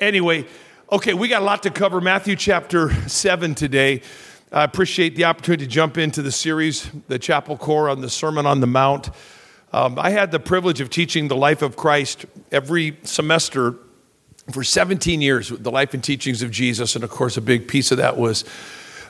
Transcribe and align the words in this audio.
Anyway, 0.00 0.44
okay, 0.92 1.14
we 1.14 1.26
got 1.26 1.40
a 1.40 1.44
lot 1.44 1.62
to 1.62 1.70
cover. 1.70 2.02
Matthew 2.02 2.36
chapter 2.36 2.92
7 3.08 3.54
today. 3.54 4.02
I 4.52 4.62
appreciate 4.62 5.16
the 5.16 5.24
opportunity 5.24 5.64
to 5.64 5.70
jump 5.70 5.96
into 5.96 6.20
the 6.20 6.30
series, 6.30 6.90
the 7.08 7.18
Chapel 7.18 7.56
Core 7.56 7.88
on 7.88 8.02
the 8.02 8.10
Sermon 8.10 8.44
on 8.44 8.60
the 8.60 8.66
Mount. 8.66 9.08
Um, 9.72 9.98
I 9.98 10.10
had 10.10 10.32
the 10.32 10.38
privilege 10.38 10.82
of 10.82 10.90
teaching 10.90 11.28
the 11.28 11.36
life 11.36 11.62
of 11.62 11.76
Christ 11.76 12.26
every 12.52 12.98
semester 13.04 13.74
for 14.52 14.62
17 14.62 15.22
years, 15.22 15.48
the 15.48 15.70
life 15.70 15.94
and 15.94 16.04
teachings 16.04 16.42
of 16.42 16.50
Jesus. 16.50 16.94
And 16.94 17.02
of 17.02 17.08
course, 17.08 17.38
a 17.38 17.40
big 17.40 17.66
piece 17.66 17.90
of 17.90 17.96
that 17.96 18.18
was 18.18 18.44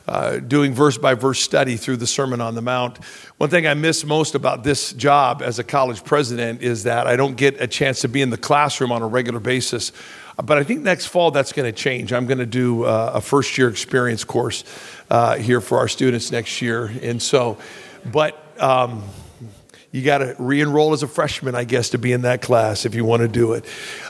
uh, 0.06 0.38
doing 0.38 0.72
verse 0.72 0.98
by 0.98 1.14
verse 1.14 1.40
study 1.40 1.76
through 1.76 1.96
the 1.96 2.06
Sermon 2.06 2.40
on 2.40 2.54
the 2.54 2.62
Mount. 2.62 3.02
One 3.38 3.50
thing 3.50 3.66
I 3.66 3.74
miss 3.74 4.04
most 4.04 4.34
about 4.34 4.64
this 4.64 4.92
job 4.92 5.42
as 5.42 5.58
a 5.58 5.64
college 5.64 6.04
president 6.04 6.62
is 6.62 6.84
that 6.84 7.06
I 7.06 7.16
don't 7.16 7.36
get 7.36 7.60
a 7.60 7.66
chance 7.66 8.00
to 8.02 8.08
be 8.08 8.22
in 8.22 8.30
the 8.30 8.36
classroom 8.36 8.92
on 8.92 9.02
a 9.02 9.06
regular 9.06 9.40
basis. 9.40 9.92
But 10.36 10.58
I 10.58 10.64
think 10.64 10.82
next 10.82 11.06
fall 11.06 11.30
that's 11.30 11.52
going 11.52 11.72
to 11.72 11.76
change. 11.76 12.12
I'm 12.12 12.26
going 12.26 12.38
to 12.38 12.46
do 12.46 12.84
uh, 12.84 13.12
a 13.14 13.20
first 13.20 13.56
year 13.56 13.68
experience 13.68 14.22
course 14.22 14.64
uh, 15.10 15.36
here 15.36 15.60
for 15.60 15.78
our 15.78 15.88
students 15.88 16.30
next 16.30 16.60
year. 16.60 16.92
And 17.02 17.22
so, 17.22 17.56
but 18.04 18.38
um, 18.60 19.02
you 19.92 20.02
got 20.02 20.18
to 20.18 20.36
re 20.38 20.60
enroll 20.60 20.92
as 20.92 21.02
a 21.02 21.08
freshman, 21.08 21.54
I 21.54 21.64
guess, 21.64 21.90
to 21.90 21.98
be 21.98 22.12
in 22.12 22.22
that 22.22 22.42
class 22.42 22.84
if 22.84 22.94
you 22.94 23.02
want 23.04 23.22
to 23.22 23.28
do 23.28 23.54
it. 23.54 23.64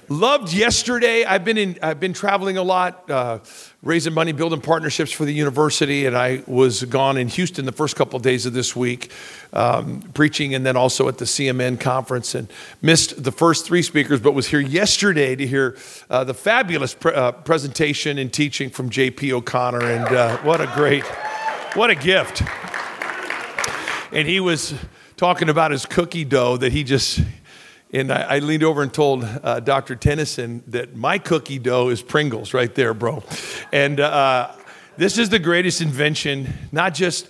Loved 0.09 0.52
yesterday. 0.52 1.24
I've 1.24 1.45
been, 1.45 1.59
in, 1.59 1.78
I've 1.80 2.01
been 2.01 2.12
traveling 2.12 2.56
a 2.56 2.62
lot, 2.65 3.09
uh, 3.09 3.38
raising 3.86 4.12
money, 4.12 4.32
building 4.32 4.60
partnerships 4.60 5.12
for 5.12 5.24
the 5.24 5.32
university, 5.32 6.06
and 6.06 6.16
I 6.16 6.42
was 6.48 6.82
gone 6.82 7.16
in 7.16 7.28
Houston 7.28 7.64
the 7.66 7.72
first 7.72 7.95
couple 7.95 8.16
of 8.16 8.22
days 8.22 8.45
of 8.45 8.52
this 8.52 8.74
week, 8.74 9.12
um, 9.52 10.00
preaching, 10.12 10.56
and 10.56 10.66
then 10.66 10.76
also 10.76 11.06
at 11.06 11.18
the 11.18 11.24
CMN 11.24 11.78
conference, 11.78 12.34
and 12.34 12.52
missed 12.82 13.22
the 13.22 13.30
first 13.30 13.64
three 13.64 13.82
speakers, 13.82 14.18
but 14.18 14.32
was 14.32 14.48
here 14.48 14.60
yesterday 14.60 15.36
to 15.36 15.46
hear 15.46 15.76
uh, 16.10 16.24
the 16.24 16.34
fabulous 16.34 16.95
pre- 16.95 17.14
uh, 17.14 17.30
presentation 17.30 18.18
and 18.18 18.32
teaching 18.32 18.70
from 18.70 18.90
J.P. 18.90 19.32
O'Connor, 19.32 19.84
and 19.84 20.06
uh, 20.06 20.37
what 20.38 20.60
a 20.60 20.66
great, 20.74 21.04
what 21.74 21.88
a 21.88 21.95
gift. 21.95 22.43
And 24.10 24.26
he 24.26 24.40
was 24.40 24.74
talking 25.16 25.48
about 25.48 25.71
his 25.71 25.87
cookie 25.87 26.24
dough 26.24 26.56
that 26.56 26.73
he 26.73 26.82
just 26.82 27.21
and 27.92 28.12
I, 28.12 28.37
I, 28.37 28.38
leaned 28.40 28.65
over 28.65 28.82
and 28.82 28.92
told 28.92 29.24
uh, 29.24 29.60
Dr. 29.60 29.95
Tennyson 29.96 30.62
that 30.68 30.96
my 30.96 31.18
cookie 31.18 31.59
dough 31.59 31.88
is 31.88 32.02
Pringles 32.02 32.52
right 32.52 32.74
there, 32.74 32.95
bro. 32.95 33.23
And 33.73 34.01
uh, 34.01 34.52
this 34.96 35.18
is 35.18 35.28
the 35.28 35.38
greatest 35.38 35.80
invention, 35.80 36.52
not 36.73 36.95
just 36.95 37.28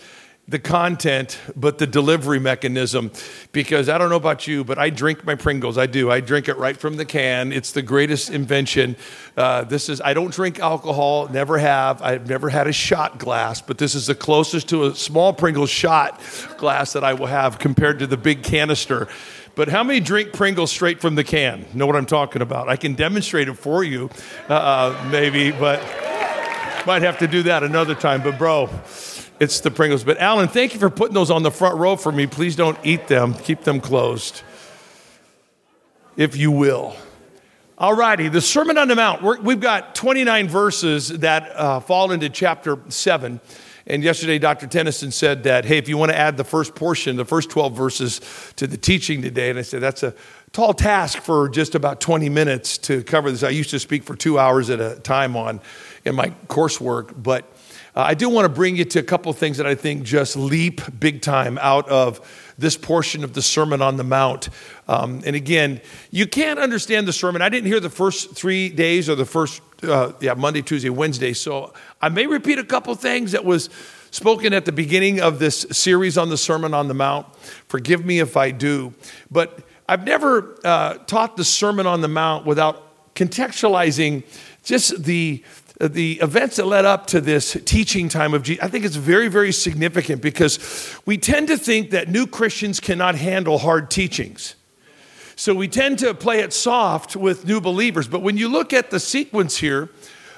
the 0.49 0.59
content, 0.61 1.41
but 1.57 1.79
the 1.79 1.87
delivery 1.87 2.39
mechanism. 2.39 3.11
Because 3.51 3.89
I 3.89 3.99
don't 3.99 4.11
know 4.11 4.17
about 4.17 4.47
you, 4.47 4.63
but 4.63 4.79
I 4.79 4.91
drink 4.91 5.25
my 5.25 5.35
Pringles. 5.35 5.77
I 5.77 5.87
do. 5.87 6.11
I 6.11 6.21
drink 6.21 6.49
it 6.49 6.57
right 6.57 6.77
from 6.77 6.97
the 6.97 7.05
can. 7.05 7.53
It's 7.53 7.73
the 7.73 7.83
greatest 7.83 8.31
invention. 8.31 8.97
Uh, 9.37 9.65
this 9.65 9.89
is, 9.89 10.01
I 10.01 10.15
don't 10.15 10.33
drink 10.33 10.61
alcohol, 10.61 11.29
never 11.29 11.59
have. 11.59 12.01
I've 12.01 12.29
never 12.29 12.49
had 12.49 12.69
a 12.69 12.73
shot 12.73 13.19
glass, 13.19 13.61
but 13.61 13.79
this 13.79 13.95
is 13.97 14.07
the 14.07 14.15
closest 14.15 14.69
to 14.69 14.85
a 14.85 14.95
small 14.95 15.33
Pringles 15.33 15.71
shot 15.71 16.21
glass 16.59 16.93
that 16.93 17.03
I 17.03 17.15
will 17.15 17.27
have 17.27 17.59
compared 17.59 17.99
to 17.99 18.07
the 18.07 18.17
big 18.17 18.45
canister. 18.45 19.09
But 19.57 19.69
how 19.69 19.83
many 19.83 20.01
drink 20.01 20.35
Pringles 20.35 20.71
straight 20.71 21.01
from 21.01 21.15
the 21.15 21.25
can? 21.25 21.65
Know 21.73 21.87
what 21.87 21.97
I'm 21.97 22.05
talking 22.05 22.43
about? 22.43 22.69
I 22.69 22.77
can 22.77 22.95
demonstrate 22.95 23.49
it 23.49 23.55
for 23.55 23.83
you, 23.83 24.11
uh, 24.51 24.53
uh, 24.53 25.09
maybe, 25.11 25.51
but 25.51 25.81
might 26.87 27.01
have 27.01 27.19
to 27.21 27.27
do 27.27 27.43
that 27.45 27.63
another 27.63 27.95
time. 27.95 28.23
But, 28.23 28.37
bro, 28.37 28.69
it's 29.41 29.61
the 29.61 29.71
Pringles. 29.71 30.05
But, 30.05 30.19
Alan, 30.19 30.49
thank 30.49 30.75
you 30.75 30.79
for 30.79 30.91
putting 30.91 31.15
those 31.15 31.31
on 31.31 31.43
the 31.43 31.51
front 31.51 31.79
row 31.79 31.97
for 31.97 32.13
me. 32.13 32.27
Please 32.27 32.55
don't 32.55 32.79
eat 32.85 33.09
them, 33.09 33.33
keep 33.33 33.63
them 33.63 33.81
closed, 33.81 34.43
if 36.19 36.37
you 36.37 36.51
will. 36.51 36.95
All 37.79 37.95
righty, 37.95 38.29
the 38.29 38.43
Sermon 38.43 38.77
on 38.77 38.89
the 38.89 38.95
Mount. 38.97 39.23
we 39.43 39.55
have 39.55 39.61
got 39.61 39.95
29 39.95 40.49
verses 40.49 41.09
that 41.09 41.51
uh, 41.57 41.81
fall 41.81 42.13
into 42.13 42.29
chapter 42.29 42.79
7. 42.89 43.41
And 43.89 44.03
yesterday, 44.03 44.39
Dr. 44.39 44.67
Tennyson 44.67 45.13
said 45.13 45.45
that, 45.45 45.65
hey, 45.65 45.79
if 45.79 45.89
you 45.89 45.97
want 45.97 46.11
to 46.11 46.19
add 46.19 46.37
the 46.37 46.45
first 46.45 46.75
portion, 46.75 47.17
the 47.17 47.25
first 47.25 47.51
12 47.51 47.77
verses 47.77 48.21
to 48.57 48.67
the 48.67 48.77
teaching 48.77 49.23
today, 49.23 49.49
and 49.49 49.59
I 49.59 49.63
said, 49.63 49.81
that's 49.81 50.03
a 50.03 50.13
tall 50.51 50.75
task 50.75 51.19
for 51.19 51.49
just 51.49 51.77
about 51.77 52.01
20 52.01 52.29
minutes 52.29 52.79
to 52.79 53.05
cover 53.05 53.31
this. 53.31 53.45
I 53.45 53.51
used 53.51 53.71
to 53.71 53.79
speak 53.79 54.03
for 54.03 54.17
two 54.17 54.41
hours 54.41 54.71
at 54.71 54.81
a 54.81 54.99
time 55.01 55.37
on 55.37 55.61
in 56.05 56.17
my 56.17 56.31
coursework, 56.49 57.23
but 57.23 57.56
uh, 57.97 58.03
I 58.03 58.13
do 58.13 58.29
want 58.29 58.45
to 58.45 58.51
bring 58.51 58.77
you 58.77 58.85
to 58.85 58.99
a 58.99 59.03
couple 59.03 59.31
of 59.31 59.39
things 59.39 59.57
that 59.57 59.67
I 59.67 59.75
think 59.75 60.03
just 60.03 60.37
leap 60.37 60.83
big 61.01 61.23
time 61.23 61.59
out 61.63 61.89
of 61.89 62.53
this 62.59 62.77
portion 62.77 63.25
of 63.25 63.33
the 63.33 63.41
Sermon 63.41 63.81
on 63.81 63.97
the 63.97 64.05
Mount. 64.05 64.51
Um, 64.87 65.23
and 65.25 65.35
again, 65.35 65.81
you 66.11 66.27
can't 66.27 66.59
understand 66.59 67.09
the 67.09 67.13
sermon. 67.13 67.41
I 67.41 67.49
didn't 67.49 67.69
hear 67.69 67.81
the 67.81 67.91
first 67.91 68.35
three 68.35 68.69
days 68.69 69.09
or 69.09 69.15
the 69.15 69.25
first, 69.25 69.63
uh, 69.83 70.13
yeah, 70.21 70.35
Monday, 70.35 70.61
Tuesday, 70.61 70.91
Wednesday. 70.91 71.33
So 71.33 71.73
I 72.03 72.11
may 72.11 72.27
repeat 72.27 72.59
a 72.59 72.65
couple 72.65 72.95
things 72.97 73.33
that 73.33 73.47
was 73.47 73.71
spoken 74.11 74.53
at 74.53 74.67
the 74.67 74.73
beginning 74.73 75.21
of 75.21 75.39
this 75.39 75.67
series 75.73 76.19
on 76.19 76.29
the 76.29 76.37
Sermon 76.37 76.75
on 76.75 76.89
the 76.89 76.95
Mount. 76.95 77.27
Forgive 77.69 78.05
me 78.05 78.21
if 78.21 78.37
I 78.37 78.51
do. 78.51 78.93
But 79.31 79.61
I've 79.89 80.05
never 80.05 80.59
uh, 80.65 80.95
taught 81.07 81.39
the 81.39 81.45
Sermon 81.45 81.87
on 81.87 82.03
the 82.03 82.09
Mount 82.09 82.45
without 82.45 83.15
contextualizing 83.15 84.23
just 84.63 85.05
the 85.05 85.43
the 85.81 86.15
events 86.21 86.57
that 86.57 86.67
led 86.67 86.85
up 86.85 87.07
to 87.09 87.21
this 87.21 87.57
teaching 87.65 88.09
time 88.09 88.33
of 88.33 88.43
Jesus, 88.43 88.65
I 88.65 88.69
think 88.69 88.85
it's 88.85 88.97
very, 88.97 89.29
very 89.29 89.53
significant 89.53 90.23
because 90.23 90.99
we 91.05 91.19
tend 91.19 91.49
to 91.49 91.59
think 91.59 91.91
that 91.91 92.09
new 92.09 92.27
Christians 92.27 92.81
cannot 92.81 93.15
handle 93.15 93.59
hard 93.59 93.91
teachings. 93.91 94.55
So 95.37 95.55
we 95.55 95.69
tend 95.69 95.99
to 95.99 96.15
play 96.15 96.41
it 96.41 96.55
soft 96.55 97.15
with 97.15 97.47
new 97.47 97.61
believers. 97.61 98.09
But 98.09 98.23
when 98.23 98.39
you 98.39 98.49
look 98.49 98.73
at 98.73 98.91
the 98.91 98.99
sequence 98.99 99.59
here, 99.59 99.91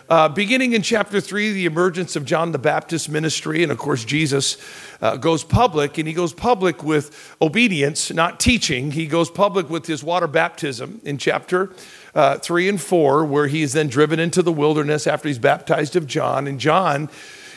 uh, 0.09 0.29
beginning 0.29 0.73
in 0.73 0.83
chapter 0.83 1.21
3, 1.21 1.53
the 1.53 1.67
emergence 1.67 2.17
of 2.17 2.25
John 2.25 2.51
the 2.51 2.59
Baptist 2.59 3.09
ministry, 3.09 3.63
and 3.63 3.71
of 3.71 3.79
course, 3.79 4.05
Jesus 4.05 4.57
uh, 5.03 5.17
goes 5.17 5.45
public, 5.45 5.99
and 5.99 6.09
he 6.09 6.15
goes 6.15 6.33
public 6.33 6.83
with 6.83 7.37
obedience, 7.43 8.11
not 8.11 8.41
teaching. 8.41 8.91
He 8.91 9.07
goes 9.07 9.31
public 9.31 9.69
with 9.71 9.87
his 9.87 10.03
water 10.03 10.27
baptism 10.27 11.01
in 11.05 11.19
chapter 11.19 11.71
uh, 12.15 12.39
3 12.39 12.69
and 12.69 12.81
4, 12.81 13.25
where 13.25 13.47
he 13.47 13.63
is 13.63 13.73
then 13.73 13.89
driven 13.89 14.19
into 14.19 14.43
the 14.43 14.53
wilderness 14.53 15.07
after 15.07 15.29
he's 15.29 15.39
baptized 15.39 15.97
of 15.97 16.07
John. 16.07 16.47
And 16.47 16.59
John 16.59 17.09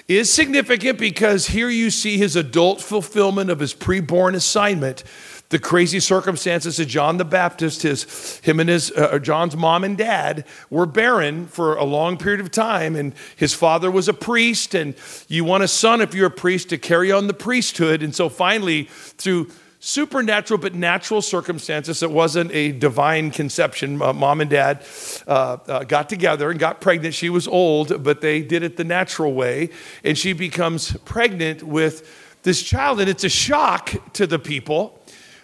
is 0.07 0.31
significant 0.31 0.99
because 0.99 1.47
here 1.47 1.69
you 1.69 1.89
see 1.89 2.17
his 2.17 2.35
adult 2.35 2.81
fulfillment 2.81 3.49
of 3.49 3.59
his 3.59 3.73
preborn 3.73 4.35
assignment 4.35 5.03
the 5.51 5.59
crazy 5.59 5.99
circumstances 5.99 6.79
of 6.79 6.87
John 6.87 7.17
the 7.17 7.25
Baptist, 7.25 7.83
his, 7.83 8.39
him 8.39 8.59
and 8.59 8.69
his, 8.69 8.89
uh, 8.91 9.19
John's 9.19 9.55
mom 9.55 9.83
and 9.83 9.97
dad 9.97 10.45
were 10.69 10.85
barren 10.85 11.45
for 11.45 11.75
a 11.75 11.83
long 11.83 12.17
period 12.17 12.39
of 12.39 12.51
time, 12.51 12.95
and 12.95 13.13
his 13.35 13.53
father 13.53 13.91
was 13.91 14.07
a 14.07 14.13
priest, 14.13 14.73
and 14.73 14.95
you 15.27 15.43
want 15.43 15.63
a 15.63 15.67
son 15.67 15.99
if 16.01 16.15
you're 16.15 16.27
a 16.27 16.31
priest 16.31 16.69
to 16.69 16.77
carry 16.77 17.11
on 17.11 17.27
the 17.27 17.33
priesthood. 17.33 18.01
And 18.01 18.15
so 18.15 18.29
finally, 18.29 18.85
through 18.85 19.51
supernatural 19.83 20.59
but 20.59 20.75
natural 20.75 21.23
circumstances. 21.23 22.03
It 22.03 22.11
wasn't 22.11 22.51
a 22.51 22.71
divine 22.71 23.31
conception. 23.31 23.99
Uh, 23.99 24.13
mom 24.13 24.39
and 24.39 24.49
dad 24.49 24.85
uh, 25.27 25.57
uh, 25.67 25.83
got 25.83 26.07
together 26.07 26.51
and 26.51 26.59
got 26.59 26.81
pregnant. 26.81 27.15
She 27.15 27.29
was 27.29 27.47
old, 27.47 28.03
but 28.03 28.21
they 28.21 28.43
did 28.43 28.61
it 28.61 28.77
the 28.77 28.83
natural 28.83 29.33
way. 29.33 29.71
And 30.03 30.15
she 30.15 30.33
becomes 30.33 30.95
pregnant 30.97 31.63
with 31.63 32.39
this 32.43 32.61
child. 32.61 32.99
And 32.99 33.09
it's 33.09 33.23
a 33.23 33.29
shock 33.29 33.91
to 34.13 34.27
the 34.27 34.37
people 34.37 34.99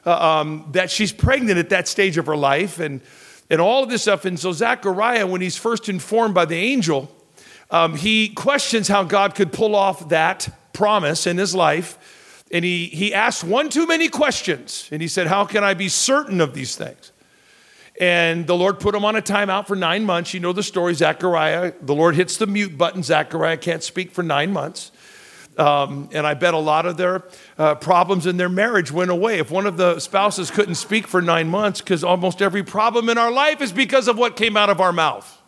uh, 0.05 0.11
um, 0.11 0.69
that 0.71 0.91
she's 0.91 1.11
pregnant 1.11 1.57
at 1.57 1.69
that 1.69 1.87
stage 1.87 2.19
of 2.19 2.27
her 2.27 2.37
life 2.37 2.79
and, 2.79 3.01
and 3.49 3.59
all 3.59 3.83
of 3.83 3.89
this 3.89 4.03
stuff. 4.03 4.23
And 4.23 4.39
so, 4.39 4.51
Zechariah, 4.51 5.25
when 5.25 5.41
he's 5.41 5.57
first 5.57 5.89
informed 5.89 6.35
by 6.35 6.45
the 6.45 6.57
angel, 6.57 7.11
um, 7.71 7.95
he 7.95 8.29
questions 8.29 8.87
how 8.87 9.03
God 9.03 9.33
could 9.33 9.51
pull 9.51 9.75
off 9.75 10.09
that 10.09 10.47
promise 10.73 11.25
in 11.25 11.39
his 11.39 11.55
life. 11.55 11.97
And 12.51 12.63
he, 12.63 12.85
he 12.85 13.13
asked 13.13 13.43
one 13.43 13.69
too 13.69 13.85
many 13.87 14.07
questions. 14.07 14.87
And 14.91 15.01
he 15.01 15.07
said, 15.07 15.27
How 15.27 15.45
can 15.45 15.63
I 15.63 15.73
be 15.73 15.89
certain 15.89 16.39
of 16.41 16.53
these 16.53 16.75
things? 16.75 17.11
And 17.99 18.45
the 18.45 18.55
Lord 18.55 18.79
put 18.79 18.93
him 18.93 19.03
on 19.03 19.15
a 19.15 19.21
timeout 19.21 19.67
for 19.67 19.75
nine 19.75 20.05
months. 20.05 20.33
You 20.33 20.39
know 20.39 20.53
the 20.53 20.63
story, 20.63 20.93
Zechariah. 20.93 21.73
The 21.81 21.95
Lord 21.95 22.15
hits 22.15 22.37
the 22.37 22.45
mute 22.45 22.77
button. 22.77 23.01
Zechariah 23.01 23.57
can't 23.57 23.83
speak 23.83 24.11
for 24.11 24.23
nine 24.23 24.53
months. 24.53 24.91
Um, 25.57 26.09
and 26.13 26.27
I 26.27 26.35
bet 26.35 26.53
a 26.53 26.59
lot 26.59 26.85
of 26.85 26.97
their 26.97 27.23
uh, 27.57 27.73
problems 27.75 28.27
in 28.27 28.37
their 28.37 28.49
marriage 28.49 28.91
went 28.91 29.09
away. 29.09 29.39
If 29.39 29.49
one 29.49 29.65
of 29.65 29.77
the 29.77 29.99
spouses 29.99 30.51
couldn't 30.51 30.75
speak 30.75 31.07
for 31.07 31.19
nine 31.19 31.49
months, 31.49 31.81
because 31.81 32.03
almost 32.03 32.43
every 32.43 32.63
problem 32.63 33.09
in 33.09 33.17
our 33.17 33.31
life 33.31 33.59
is 33.61 33.71
because 33.71 34.07
of 34.07 34.19
what 34.19 34.35
came 34.35 34.55
out 34.55 34.69
of 34.69 34.79
our 34.79 34.93
mouth. 34.93 35.41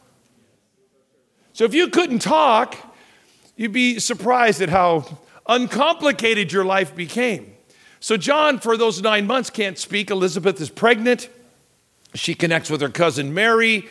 So 1.53 1.63
if 1.63 1.75
you 1.75 1.89
couldn't 1.89 2.19
talk, 2.19 2.75
you'd 3.55 3.73
be 3.73 3.99
surprised 3.99 4.61
at 4.61 4.69
how 4.69 5.19
uncomplicated 5.49 6.53
your 6.53 6.63
life 6.63 6.95
became. 6.95 7.55
So, 7.99 8.15
John, 8.15 8.59
for 8.59 8.77
those 8.77 9.01
nine 9.01 9.27
months, 9.27 9.49
can't 9.49 9.77
speak. 9.77 10.09
Elizabeth 10.09 10.61
is 10.61 10.69
pregnant. 10.69 11.27
She 12.13 12.33
connects 12.33 12.69
with 12.69 12.79
her 12.79 12.89
cousin 12.89 13.33
Mary, 13.33 13.89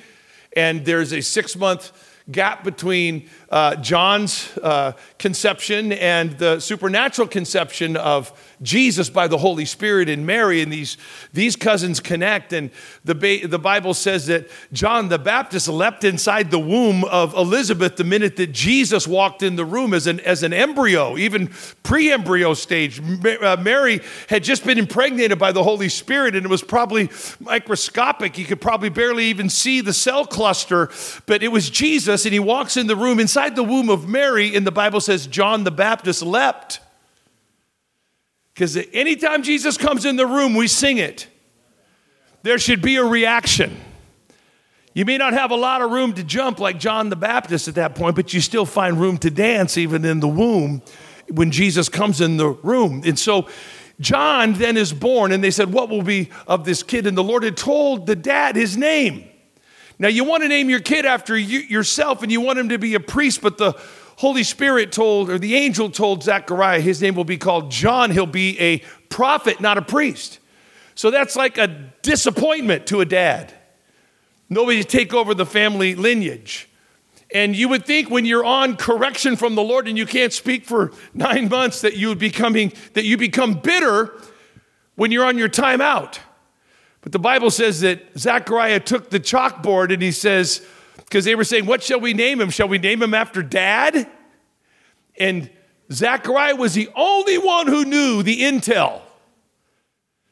and 0.56 0.86
there's 0.86 1.12
a 1.12 1.20
six 1.20 1.54
month 1.54 1.92
gap 2.30 2.64
between 2.64 3.28
uh, 3.50 3.76
John's 3.76 4.56
uh, 4.58 4.92
conception 5.18 5.92
and 5.92 6.38
the 6.38 6.60
supernatural 6.60 7.28
conception 7.28 7.96
of 7.96 8.47
Jesus 8.62 9.08
by 9.08 9.28
the 9.28 9.38
Holy 9.38 9.64
Spirit 9.64 10.08
and 10.08 10.26
Mary, 10.26 10.60
and 10.62 10.72
these, 10.72 10.96
these 11.32 11.56
cousins 11.56 12.00
connect. 12.00 12.52
And 12.52 12.70
the, 13.04 13.14
ba- 13.14 13.46
the 13.46 13.58
Bible 13.58 13.94
says 13.94 14.26
that 14.26 14.48
John 14.72 15.08
the 15.08 15.18
Baptist 15.18 15.68
leapt 15.68 16.04
inside 16.04 16.50
the 16.50 16.58
womb 16.58 17.04
of 17.04 17.34
Elizabeth 17.34 17.96
the 17.96 18.04
minute 18.04 18.36
that 18.36 18.52
Jesus 18.52 19.06
walked 19.06 19.42
in 19.42 19.56
the 19.56 19.64
room 19.64 19.94
as 19.94 20.06
an, 20.06 20.20
as 20.20 20.42
an 20.42 20.52
embryo, 20.52 21.16
even 21.16 21.50
pre 21.82 22.10
embryo 22.10 22.54
stage. 22.54 23.00
Uh, 23.00 23.56
Mary 23.60 24.00
had 24.28 24.42
just 24.42 24.64
been 24.64 24.78
impregnated 24.78 25.38
by 25.38 25.52
the 25.52 25.62
Holy 25.62 25.88
Spirit, 25.88 26.34
and 26.34 26.44
it 26.44 26.48
was 26.48 26.62
probably 26.62 27.10
microscopic. 27.40 28.38
You 28.38 28.44
could 28.44 28.60
probably 28.60 28.88
barely 28.88 29.26
even 29.26 29.48
see 29.48 29.80
the 29.80 29.92
cell 29.92 30.24
cluster, 30.26 30.90
but 31.26 31.42
it 31.42 31.48
was 31.48 31.70
Jesus, 31.70 32.24
and 32.24 32.32
he 32.32 32.40
walks 32.40 32.76
in 32.76 32.86
the 32.86 32.96
room 32.96 33.20
inside 33.20 33.56
the 33.56 33.62
womb 33.62 33.88
of 33.88 34.08
Mary, 34.08 34.54
and 34.56 34.66
the 34.66 34.72
Bible 34.72 35.00
says 35.00 35.26
John 35.26 35.64
the 35.64 35.70
Baptist 35.70 36.22
leapt. 36.22 36.80
Because 38.58 38.76
anytime 38.92 39.44
Jesus 39.44 39.76
comes 39.76 40.04
in 40.04 40.16
the 40.16 40.26
room, 40.26 40.56
we 40.56 40.66
sing 40.66 40.98
it. 40.98 41.28
There 42.42 42.58
should 42.58 42.82
be 42.82 42.96
a 42.96 43.04
reaction. 43.04 43.76
You 44.94 45.04
may 45.04 45.16
not 45.16 45.32
have 45.32 45.52
a 45.52 45.54
lot 45.54 45.80
of 45.80 45.92
room 45.92 46.12
to 46.14 46.24
jump 46.24 46.58
like 46.58 46.80
John 46.80 47.08
the 47.08 47.14
Baptist 47.14 47.68
at 47.68 47.76
that 47.76 47.94
point, 47.94 48.16
but 48.16 48.34
you 48.34 48.40
still 48.40 48.66
find 48.66 49.00
room 49.00 49.16
to 49.18 49.30
dance 49.30 49.78
even 49.78 50.04
in 50.04 50.18
the 50.18 50.26
womb 50.26 50.82
when 51.30 51.52
Jesus 51.52 51.88
comes 51.88 52.20
in 52.20 52.36
the 52.36 52.48
room. 52.48 53.02
And 53.06 53.16
so 53.16 53.46
John 54.00 54.54
then 54.54 54.76
is 54.76 54.92
born, 54.92 55.30
and 55.30 55.44
they 55.44 55.52
said, 55.52 55.72
What 55.72 55.88
will 55.88 56.02
be 56.02 56.30
of 56.48 56.64
this 56.64 56.82
kid? 56.82 57.06
And 57.06 57.16
the 57.16 57.22
Lord 57.22 57.44
had 57.44 57.56
told 57.56 58.08
the 58.08 58.16
dad 58.16 58.56
his 58.56 58.76
name. 58.76 59.24
Now, 60.00 60.08
you 60.08 60.24
want 60.24 60.42
to 60.42 60.48
name 60.48 60.68
your 60.68 60.80
kid 60.80 61.06
after 61.06 61.38
you, 61.38 61.60
yourself, 61.60 62.24
and 62.24 62.32
you 62.32 62.40
want 62.40 62.58
him 62.58 62.70
to 62.70 62.78
be 62.78 62.94
a 62.94 63.00
priest, 63.00 63.40
but 63.40 63.56
the 63.56 63.80
Holy 64.18 64.42
Spirit 64.42 64.90
told, 64.90 65.30
or 65.30 65.38
the 65.38 65.54
angel 65.54 65.88
told 65.88 66.24
Zechariah, 66.24 66.80
his 66.80 67.00
name 67.00 67.14
will 67.14 67.22
be 67.22 67.36
called 67.36 67.70
John. 67.70 68.10
He'll 68.10 68.26
be 68.26 68.58
a 68.58 68.78
prophet, 69.10 69.60
not 69.60 69.78
a 69.78 69.82
priest. 69.82 70.40
So 70.96 71.12
that's 71.12 71.36
like 71.36 71.56
a 71.56 71.92
disappointment 72.02 72.88
to 72.88 73.00
a 73.00 73.04
dad. 73.04 73.54
Nobody 74.50 74.82
to 74.82 74.88
take 74.88 75.14
over 75.14 75.34
the 75.34 75.46
family 75.46 75.94
lineage. 75.94 76.68
And 77.32 77.54
you 77.54 77.68
would 77.68 77.86
think 77.86 78.10
when 78.10 78.24
you're 78.24 78.44
on 78.44 78.74
correction 78.74 79.36
from 79.36 79.54
the 79.54 79.62
Lord 79.62 79.86
and 79.86 79.96
you 79.96 80.04
can't 80.04 80.32
speak 80.32 80.64
for 80.64 80.90
nine 81.14 81.48
months 81.48 81.82
that 81.82 81.96
you 81.96 82.08
would 82.08 82.18
becoming 82.18 82.72
that 82.94 83.04
you 83.04 83.16
become 83.16 83.60
bitter 83.60 84.20
when 84.96 85.12
you're 85.12 85.26
on 85.26 85.38
your 85.38 85.48
time 85.48 85.80
out. 85.80 86.18
But 87.02 87.12
the 87.12 87.20
Bible 87.20 87.52
says 87.52 87.82
that 87.82 88.18
Zechariah 88.18 88.80
took 88.80 89.10
the 89.10 89.20
chalkboard 89.20 89.92
and 89.92 90.02
he 90.02 90.10
says, 90.10 90.66
because 91.08 91.24
they 91.24 91.34
were 91.34 91.44
saying, 91.44 91.66
What 91.66 91.82
shall 91.82 92.00
we 92.00 92.12
name 92.12 92.40
him? 92.40 92.50
Shall 92.50 92.68
we 92.68 92.78
name 92.78 93.02
him 93.02 93.14
after 93.14 93.42
dad? 93.42 94.08
And 95.18 95.50
Zechariah 95.90 96.56
was 96.56 96.74
the 96.74 96.90
only 96.94 97.38
one 97.38 97.66
who 97.66 97.84
knew 97.84 98.22
the 98.22 98.42
intel. 98.42 99.00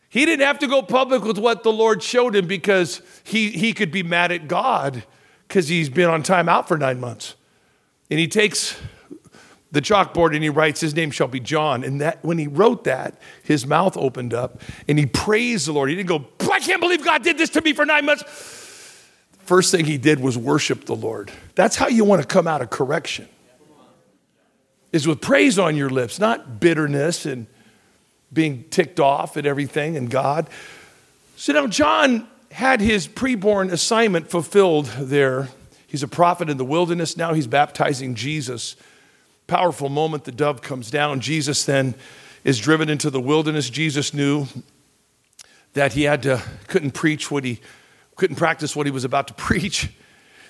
He 0.09 0.25
didn't 0.25 0.47
have 0.47 0.59
to 0.61 0.67
go 0.67 0.83
public 0.83 1.25
with 1.25 1.39
what 1.39 1.63
the 1.63 1.73
Lord 1.73 2.03
showed 2.03 2.37
him 2.37 2.47
because 2.47 3.03
he, 3.25 3.51
he 3.51 3.73
could 3.73 3.91
be 3.91 4.03
mad 4.03 4.33
at 4.33 4.49
God 4.49 5.05
because 5.49 5.69
he's 5.69 5.89
been 5.89 6.09
on 6.09 6.23
time 6.23 6.49
out 6.49 6.69
for 6.69 6.79
nine 6.79 7.01
months. 7.01 7.35
And 8.11 8.21
he 8.21 8.29
takes 8.29 8.79
the 9.73 9.81
chalkboard 9.81 10.35
and 10.35 10.43
he 10.43 10.49
writes, 10.49 10.81
His 10.81 10.95
name 10.95 11.11
shall 11.11 11.27
be 11.27 11.41
John. 11.41 11.83
And 11.85 12.01
that 12.01 12.25
when 12.25 12.39
he 12.39 12.47
wrote 12.47 12.85
that, 12.85 13.21
his 13.43 13.67
mouth 13.67 13.97
opened 13.97 14.33
up 14.33 14.61
and 14.87 14.99
he 14.99 15.07
praised 15.07 15.67
the 15.67 15.73
Lord. 15.73 15.91
He 15.91 15.97
didn't 15.97 16.09
go, 16.09 16.27
I 16.53 16.61
can't 16.61 16.81
believe 16.81 17.05
God 17.05 17.23
did 17.23 17.37
this 17.37 17.51
to 17.51 17.61
me 17.63 17.73
for 17.73 17.85
nine 17.85 18.05
months. 18.05 18.25
First 19.47 19.71
thing 19.71 19.85
he 19.85 19.97
did 19.97 20.19
was 20.19 20.37
worship 20.37 20.87
the 20.87 20.97
Lord. 20.97 21.31
That's 21.55 21.77
how 21.77 21.87
you 21.87 22.05
want 22.05 22.21
to 22.21 22.27
come 22.27 22.49
out 22.49 22.63
of 22.63 22.71
correction. 22.71 23.29
Is 24.93 25.07
with 25.07 25.21
praise 25.21 25.59
on 25.59 25.77
your 25.77 25.89
lips, 25.89 26.19
not 26.19 26.59
bitterness 26.59 27.27
and 27.27 27.47
being 28.33 28.65
ticked 28.71 28.99
off 28.99 29.37
at 29.37 29.47
everything 29.47 29.97
and 29.97 30.11
God. 30.11 30.51
So 31.37 31.53
now 31.53 31.69
John 31.69 32.27
had 32.51 32.81
his 32.81 33.07
preborn 33.07 33.71
assignment 33.71 34.31
fulfilled 34.31 34.87
there. 34.99 35.49
He's 35.87 36.03
a 36.03 36.09
prophet 36.09 36.51
in 36.51 36.57
the 36.57 36.65
wilderness. 36.65 37.17
Now 37.17 37.33
he's 37.33 37.47
baptizing 37.47 38.17
Jesus. 38.17 38.75
Powerful 39.47 39.89
moment, 39.89 40.25
the 40.25 40.33
dove 40.33 40.61
comes 40.61 40.91
down. 40.91 41.21
Jesus 41.21 41.65
then 41.65 41.95
is 42.43 42.59
driven 42.59 42.89
into 42.89 43.11
the 43.11 43.21
wilderness. 43.21 43.71
Jesus 43.71 44.13
knew 44.13 44.47
that 45.75 45.93
he 45.93 46.03
had 46.03 46.23
to 46.25 46.43
couldn't 46.67 46.93
preach 46.93 47.31
what 47.31 47.45
he 47.45 47.61
couldn't 48.17 48.37
practice 48.37 48.75
what 48.75 48.87
he 48.87 48.93
was 48.93 49.05
about 49.05 49.29
to 49.29 49.35
preach. 49.49 49.91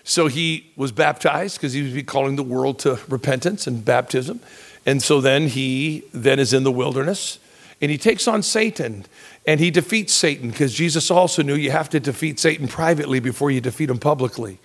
So 0.05 0.29
he 0.29 0.73
was 0.77 0.93
baptized 0.93 1.57
because 1.57 1.73
he 1.73 1.83
was 1.83 2.03
calling 2.05 2.37
the 2.37 2.45
world 2.45 2.79
to 2.81 2.99
repentance 3.09 3.67
and 3.67 3.85
baptism. 3.85 4.41
And 4.87 5.03
so 5.03 5.21
then 5.21 5.49
he 5.49 6.05
then 6.13 6.39
is 6.39 6.53
in 6.53 6.63
the 6.63 6.71
wilderness 6.71 7.41
and 7.81 7.91
he 7.91 7.99
takes 7.99 8.27
on 8.27 8.43
Satan 8.43 9.05
and 9.47 9.61
he 9.61 9.71
defeats 9.71 10.13
Satan 10.13 10.51
because 10.51 10.73
Jesus 10.73 11.11
also 11.11 11.43
knew 11.43 11.55
you 11.55 11.71
have 11.73 11.91
to 11.91 12.01
defeat 12.01 12.39
Satan 12.39 12.69
privately 12.69 13.21
before 13.21 13.51
you 13.51 13.61
defeat 13.61 13.91
him 13.91 13.99
publicly. 13.99 14.59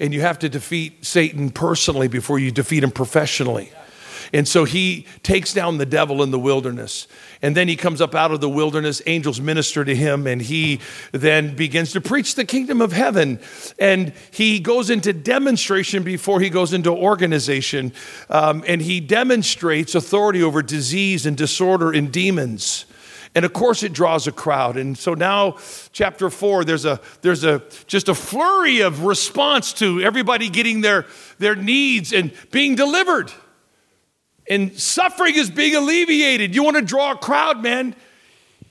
And 0.00 0.14
you 0.14 0.22
have 0.22 0.38
to 0.40 0.48
defeat 0.48 1.04
Satan 1.04 1.50
personally 1.50 2.08
before 2.08 2.38
you 2.38 2.50
defeat 2.50 2.82
him 2.82 2.90
professionally. 2.90 3.70
And 4.32 4.48
so 4.48 4.64
he 4.64 5.06
takes 5.22 5.52
down 5.52 5.78
the 5.78 5.86
devil 5.86 6.22
in 6.22 6.30
the 6.30 6.38
wilderness. 6.38 7.06
And 7.44 7.54
then 7.54 7.68
he 7.68 7.76
comes 7.76 8.00
up 8.00 8.14
out 8.14 8.30
of 8.30 8.40
the 8.40 8.48
wilderness. 8.48 9.02
Angels 9.04 9.38
minister 9.38 9.84
to 9.84 9.94
him, 9.94 10.26
and 10.26 10.40
he 10.40 10.80
then 11.12 11.54
begins 11.54 11.92
to 11.92 12.00
preach 12.00 12.36
the 12.36 12.46
kingdom 12.46 12.80
of 12.80 12.92
heaven. 12.92 13.38
And 13.78 14.14
he 14.30 14.60
goes 14.60 14.88
into 14.88 15.12
demonstration 15.12 16.04
before 16.04 16.40
he 16.40 16.48
goes 16.48 16.72
into 16.72 16.90
organization. 16.90 17.92
Um, 18.30 18.64
and 18.66 18.80
he 18.80 18.98
demonstrates 18.98 19.94
authority 19.94 20.42
over 20.42 20.62
disease 20.62 21.26
and 21.26 21.36
disorder 21.36 21.92
and 21.92 22.10
demons. 22.10 22.86
And 23.34 23.44
of 23.44 23.52
course, 23.52 23.82
it 23.82 23.92
draws 23.92 24.26
a 24.26 24.32
crowd. 24.32 24.78
And 24.78 24.96
so 24.96 25.12
now, 25.12 25.58
chapter 25.92 26.30
four, 26.30 26.64
there's 26.64 26.86
a 26.86 26.98
there's 27.20 27.44
a 27.44 27.62
just 27.86 28.08
a 28.08 28.14
flurry 28.14 28.80
of 28.80 29.04
response 29.04 29.74
to 29.74 30.00
everybody 30.00 30.48
getting 30.48 30.80
their 30.80 31.04
their 31.38 31.56
needs 31.56 32.10
and 32.14 32.32
being 32.50 32.74
delivered 32.74 33.30
and 34.48 34.78
suffering 34.78 35.34
is 35.34 35.50
being 35.50 35.74
alleviated. 35.74 36.54
You 36.54 36.62
want 36.62 36.76
to 36.76 36.82
draw 36.82 37.12
a 37.12 37.16
crowd, 37.16 37.62
man? 37.62 37.94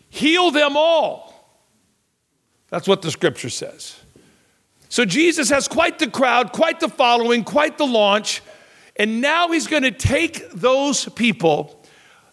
Heal 0.09 0.51
them 0.51 0.77
all. 0.77 1.33
That's 2.69 2.87
what 2.87 3.01
the 3.01 3.11
scripture 3.11 3.49
says. 3.49 3.99
So 4.89 5.05
Jesus 5.05 5.49
has 5.49 5.67
quite 5.67 5.97
the 5.97 6.09
crowd, 6.09 6.51
quite 6.51 6.79
the 6.79 6.89
following, 6.89 7.43
quite 7.43 7.77
the 7.77 7.85
launch. 7.85 8.41
And 8.95 9.21
now 9.21 9.49
he's 9.49 9.65
going 9.65 9.83
to 9.83 9.91
take 9.91 10.51
those 10.51 11.09
people 11.09 11.83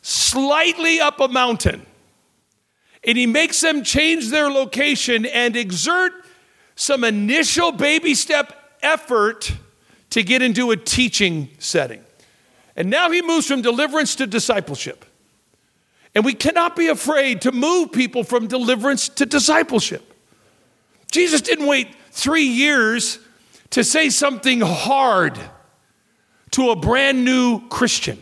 slightly 0.02 1.00
up 1.00 1.20
a 1.20 1.28
mountain. 1.28 1.87
And 3.02 3.16
he 3.16 3.26
makes 3.26 3.60
them 3.62 3.82
change 3.82 4.28
their 4.28 4.50
location 4.50 5.25
and 5.25 5.56
exert 5.56 6.12
some 6.75 7.02
initial 7.02 7.72
baby 7.72 8.14
step 8.14 8.54
effort 8.82 9.52
to 10.10 10.22
get 10.22 10.42
into 10.42 10.70
a 10.70 10.76
teaching 10.76 11.48
setting. 11.59 12.04
And 12.77 12.91
now 12.91 13.11
he 13.11 13.23
moves 13.23 13.47
from 13.47 13.62
deliverance 13.62 14.15
to 14.17 14.27
discipleship. 14.27 15.05
And 16.15 16.25
we 16.25 16.35
cannot 16.35 16.77
be 16.77 16.89
afraid 16.89 17.43
to 17.43 17.53
move 17.53 17.93
people 17.93 18.25
from 18.25 18.47
deliverance 18.47 19.09
to 19.11 19.27
discipleship. 19.27 20.03
Jesus 21.11 21.41
didn't 21.41 21.67
wait 21.67 21.89
three 22.11 22.45
years 22.45 23.19
to 23.71 23.85
say 23.85 24.11
something 24.11 24.61
hard 24.61 25.39
to 26.53 26.71
a 26.71 26.77
brand 26.77 27.25
new 27.25 27.67
Christian. 27.69 28.21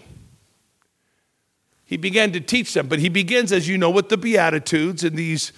He 1.85 1.97
began 1.97 2.33
to 2.33 2.41
teach 2.41 2.75
them, 2.75 2.89
but 2.89 2.99
he 2.99 3.09
begins, 3.09 3.51
as 3.51 3.67
you 3.67 3.79
know, 3.79 3.89
with 3.89 4.11
the 4.11 4.19
Beatitudes 4.19 5.05
and 5.05 5.17
these 5.17 5.53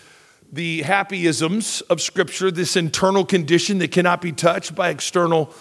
the 0.53 0.83
happyisms 0.83 1.81
of 1.91 2.01
Scripture, 2.01 2.51
this 2.51 2.77
internal 2.77 3.25
condition 3.25 3.79
that 3.79 3.93
cannot 3.93 4.21
be 4.21 4.33
touched 4.33 4.75
by 4.75 4.89
external 4.89 5.55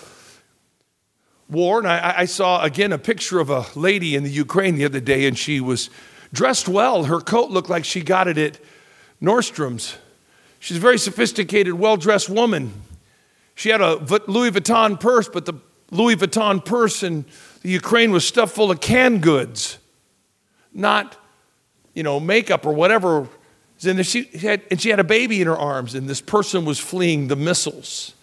war. 1.49 1.79
And 1.79 1.87
I, 1.87 2.19
I, 2.19 2.25
saw 2.25 2.63
again 2.63 2.91
a 2.91 2.97
picture 2.97 3.39
of 3.39 3.49
a 3.49 3.65
lady 3.75 4.15
in 4.15 4.23
the 4.23 4.29
Ukraine 4.29 4.75
the 4.75 4.85
other 4.85 4.99
day, 4.99 5.25
and 5.27 5.37
she 5.37 5.59
was 5.59 5.89
dressed 6.31 6.67
well. 6.67 7.05
Her 7.05 7.19
coat 7.19 7.49
looked 7.49 7.69
like 7.69 7.85
she 7.85 8.01
got 8.01 8.27
it 8.27 8.37
at 8.37 8.59
Nordstrom's. 9.21 9.97
She's 10.59 10.77
a 10.77 10.79
very 10.79 10.97
sophisticated, 10.97 11.73
well 11.73 11.97
dressed 11.97 12.29
woman. 12.29 12.73
She 13.55 13.69
had 13.69 13.81
a 13.81 13.95
Louis 14.27 14.51
Vuitton 14.51 14.99
purse, 14.99 15.27
but 15.27 15.45
the 15.45 15.53
Louis 15.91 16.15
Vuitton 16.15 16.63
purse 16.63 17.03
in 17.03 17.25
the 17.61 17.69
Ukraine 17.69 18.11
was 18.11 18.25
stuffed 18.25 18.55
full 18.55 18.71
of 18.71 18.79
canned 18.79 19.21
goods, 19.21 19.79
not, 20.73 21.17
you 21.93 22.03
know, 22.03 22.19
makeup 22.19 22.65
or 22.65 22.73
whatever. 22.73 23.27
And 23.85 24.05
she 24.05 24.23
had, 24.25 24.61
and 24.69 24.79
she 24.79 24.89
had 24.89 24.99
a 24.99 25.05
baby 25.05 25.41
in 25.41 25.47
her 25.47 25.57
arms, 25.57 25.95
and 25.95 26.07
this 26.07 26.21
person 26.21 26.65
was 26.65 26.79
fleeing 26.79 27.27
the 27.27 27.35
missiles. 27.35 28.13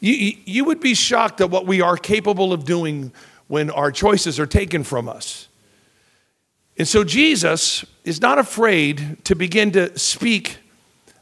You, 0.00 0.36
you 0.44 0.64
would 0.64 0.80
be 0.80 0.94
shocked 0.94 1.40
at 1.40 1.50
what 1.50 1.66
we 1.66 1.80
are 1.80 1.96
capable 1.96 2.52
of 2.52 2.64
doing 2.64 3.12
when 3.48 3.70
our 3.70 3.90
choices 3.90 4.38
are 4.38 4.46
taken 4.46 4.84
from 4.84 5.08
us. 5.08 5.48
And 6.76 6.86
so 6.86 7.02
Jesus 7.02 7.84
is 8.04 8.20
not 8.20 8.38
afraid 8.38 9.24
to 9.24 9.34
begin 9.34 9.72
to 9.72 9.98
speak 9.98 10.58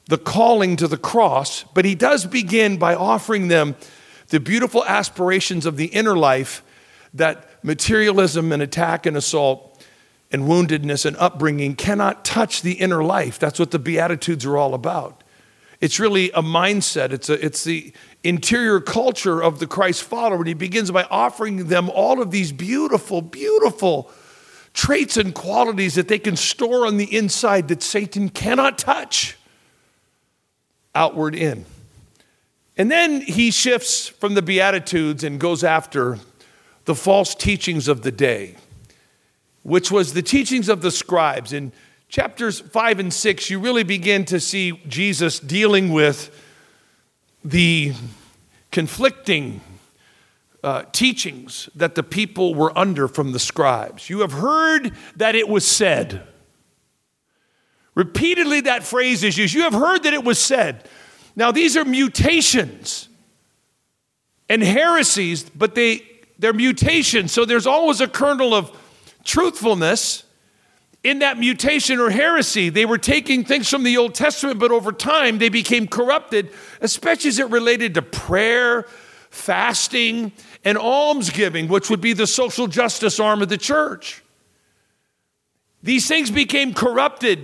the 0.08 0.18
calling 0.18 0.76
to 0.76 0.86
the 0.86 0.98
cross, 0.98 1.64
but 1.74 1.84
he 1.84 1.94
does 1.94 2.26
begin 2.26 2.76
by 2.76 2.94
offering 2.94 3.48
them 3.48 3.74
the 4.28 4.38
beautiful 4.38 4.84
aspirations 4.84 5.66
of 5.66 5.76
the 5.76 5.86
inner 5.86 6.16
life 6.16 6.62
that 7.14 7.64
materialism 7.64 8.52
and 8.52 8.62
attack 8.62 9.06
and 9.06 9.16
assault 9.16 9.84
and 10.30 10.42
woundedness 10.42 11.06
and 11.06 11.16
upbringing 11.16 11.74
cannot 11.74 12.24
touch 12.24 12.62
the 12.62 12.72
inner 12.72 13.02
life. 13.02 13.38
That's 13.38 13.58
what 13.58 13.70
the 13.70 13.78
Beatitudes 13.78 14.44
are 14.44 14.56
all 14.56 14.74
about. 14.74 15.22
It's 15.80 16.00
really 16.00 16.30
a 16.32 16.42
mindset, 16.42 17.12
it's, 17.12 17.28
a, 17.28 17.44
it's 17.44 17.64
the 17.64 17.92
interior 18.28 18.80
culture 18.80 19.42
of 19.42 19.58
the 19.58 19.66
Christ 19.66 20.02
follower. 20.02 20.38
And 20.38 20.48
he 20.48 20.54
begins 20.54 20.90
by 20.90 21.04
offering 21.04 21.68
them 21.68 21.90
all 21.90 22.20
of 22.20 22.30
these 22.30 22.52
beautiful, 22.52 23.22
beautiful 23.22 24.10
traits 24.72 25.16
and 25.16 25.34
qualities 25.34 25.94
that 25.94 26.08
they 26.08 26.18
can 26.18 26.36
store 26.36 26.86
on 26.86 26.96
the 26.96 27.16
inside 27.16 27.68
that 27.68 27.82
Satan 27.82 28.28
cannot 28.28 28.78
touch 28.78 29.36
outward 30.94 31.34
in. 31.34 31.64
And 32.76 32.90
then 32.90 33.22
he 33.22 33.50
shifts 33.50 34.08
from 34.08 34.34
the 34.34 34.42
Beatitudes 34.42 35.24
and 35.24 35.40
goes 35.40 35.64
after 35.64 36.18
the 36.84 36.94
false 36.94 37.34
teachings 37.34 37.88
of 37.88 38.02
the 38.02 38.12
day, 38.12 38.56
which 39.62 39.90
was 39.90 40.12
the 40.12 40.22
teachings 40.22 40.68
of 40.68 40.82
the 40.82 40.90
scribes. 40.90 41.52
In 41.54 41.72
chapters 42.08 42.60
five 42.60 43.00
and 43.00 43.12
six, 43.12 43.48
you 43.48 43.58
really 43.58 43.82
begin 43.82 44.24
to 44.26 44.38
see 44.38 44.72
Jesus 44.86 45.40
dealing 45.40 45.90
with 45.90 46.30
the 47.46 47.92
conflicting 48.72 49.60
uh, 50.64 50.82
teachings 50.90 51.68
that 51.76 51.94
the 51.94 52.02
people 52.02 52.54
were 52.54 52.76
under 52.76 53.06
from 53.06 53.30
the 53.30 53.38
scribes. 53.38 54.10
You 54.10 54.20
have 54.20 54.32
heard 54.32 54.92
that 55.14 55.36
it 55.36 55.48
was 55.48 55.64
said. 55.66 56.26
Repeatedly, 57.94 58.62
that 58.62 58.82
phrase 58.82 59.22
is 59.22 59.38
used. 59.38 59.54
You 59.54 59.62
have 59.62 59.72
heard 59.72 60.02
that 60.02 60.12
it 60.12 60.24
was 60.24 60.40
said. 60.40 60.88
Now, 61.36 61.52
these 61.52 61.76
are 61.76 61.84
mutations 61.84 63.08
and 64.48 64.62
heresies, 64.62 65.44
but 65.44 65.76
they, 65.76 66.02
they're 66.38 66.52
mutations. 66.52 67.32
So 67.32 67.44
there's 67.44 67.66
always 67.66 68.00
a 68.00 68.08
kernel 68.08 68.54
of 68.54 68.76
truthfulness 69.24 70.24
in 71.06 71.20
that 71.20 71.38
mutation 71.38 72.00
or 72.00 72.10
heresy. 72.10 72.68
They 72.68 72.84
were 72.84 72.98
taking 72.98 73.44
things 73.44 73.70
from 73.70 73.84
the 73.84 73.96
Old 73.96 74.12
Testament, 74.12 74.58
but 74.58 74.72
over 74.72 74.90
time 74.90 75.38
they 75.38 75.48
became 75.48 75.86
corrupted, 75.86 76.50
especially 76.80 77.28
as 77.28 77.38
it 77.38 77.48
related 77.48 77.94
to 77.94 78.02
prayer, 78.02 78.82
fasting, 79.30 80.32
and 80.64 80.76
almsgiving, 80.76 81.68
which 81.68 81.88
would 81.90 82.00
be 82.00 82.12
the 82.12 82.26
social 82.26 82.66
justice 82.66 83.20
arm 83.20 83.40
of 83.40 83.48
the 83.48 83.56
church. 83.56 84.24
These 85.80 86.08
things 86.08 86.32
became 86.32 86.74
corrupted 86.74 87.38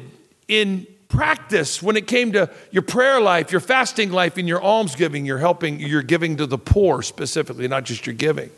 in 0.49 0.89
practice 1.07 1.81
when 1.81 1.97
it 1.97 2.09
came 2.09 2.33
to 2.33 2.51
your 2.73 2.83
prayer 2.83 3.21
life, 3.21 3.53
your 3.53 3.61
fasting 3.61 4.11
life, 4.11 4.39
and 4.39 4.49
your 4.49 4.61
almsgiving, 4.61 5.25
you're 5.25 5.39
helping, 5.39 5.79
you're 5.79 6.03
giving 6.03 6.37
to 6.39 6.47
the 6.47 6.59
poor 6.59 7.01
specifically, 7.01 7.69
not 7.69 7.85
just 7.85 8.09
your 8.09 8.15
giving. 8.15 8.51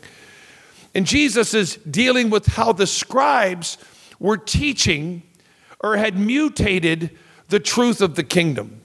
And 0.95 1.05
Jesus 1.05 1.53
is 1.53 1.75
dealing 1.75 2.31
with 2.31 2.47
how 2.47 2.71
the 2.71 2.87
scribes 2.87 3.77
were 4.25 4.37
teaching 4.37 5.21
or 5.79 5.97
had 5.97 6.17
mutated 6.17 7.11
the 7.49 7.59
truth 7.59 8.01
of 8.01 8.15
the 8.15 8.23
kingdom. 8.23 8.81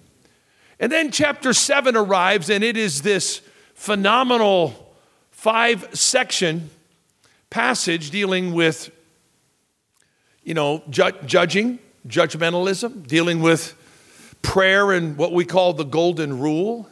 And 0.79 0.93
then 0.93 1.11
chapter 1.11 1.55
seven 1.55 1.97
arrives, 1.97 2.51
and 2.51 2.63
it 2.63 2.77
is 2.77 3.01
this 3.01 3.41
phenomenal 3.75 4.95
five 5.31 5.89
section 5.99 6.69
passage 7.49 8.11
dealing 8.11 8.53
with, 8.53 8.91
you 10.45 10.53
know, 10.53 10.83
ju- 10.91 11.19
judging 11.25 11.79
judgmentalism, 12.07 13.07
dealing 13.07 13.41
with 13.41 13.75
prayer 14.43 14.93
and 14.93 15.17
what 15.17 15.33
we 15.33 15.47
call 15.47 15.73
the 15.73 15.85
golden 15.85 16.39
rule. 16.39 16.87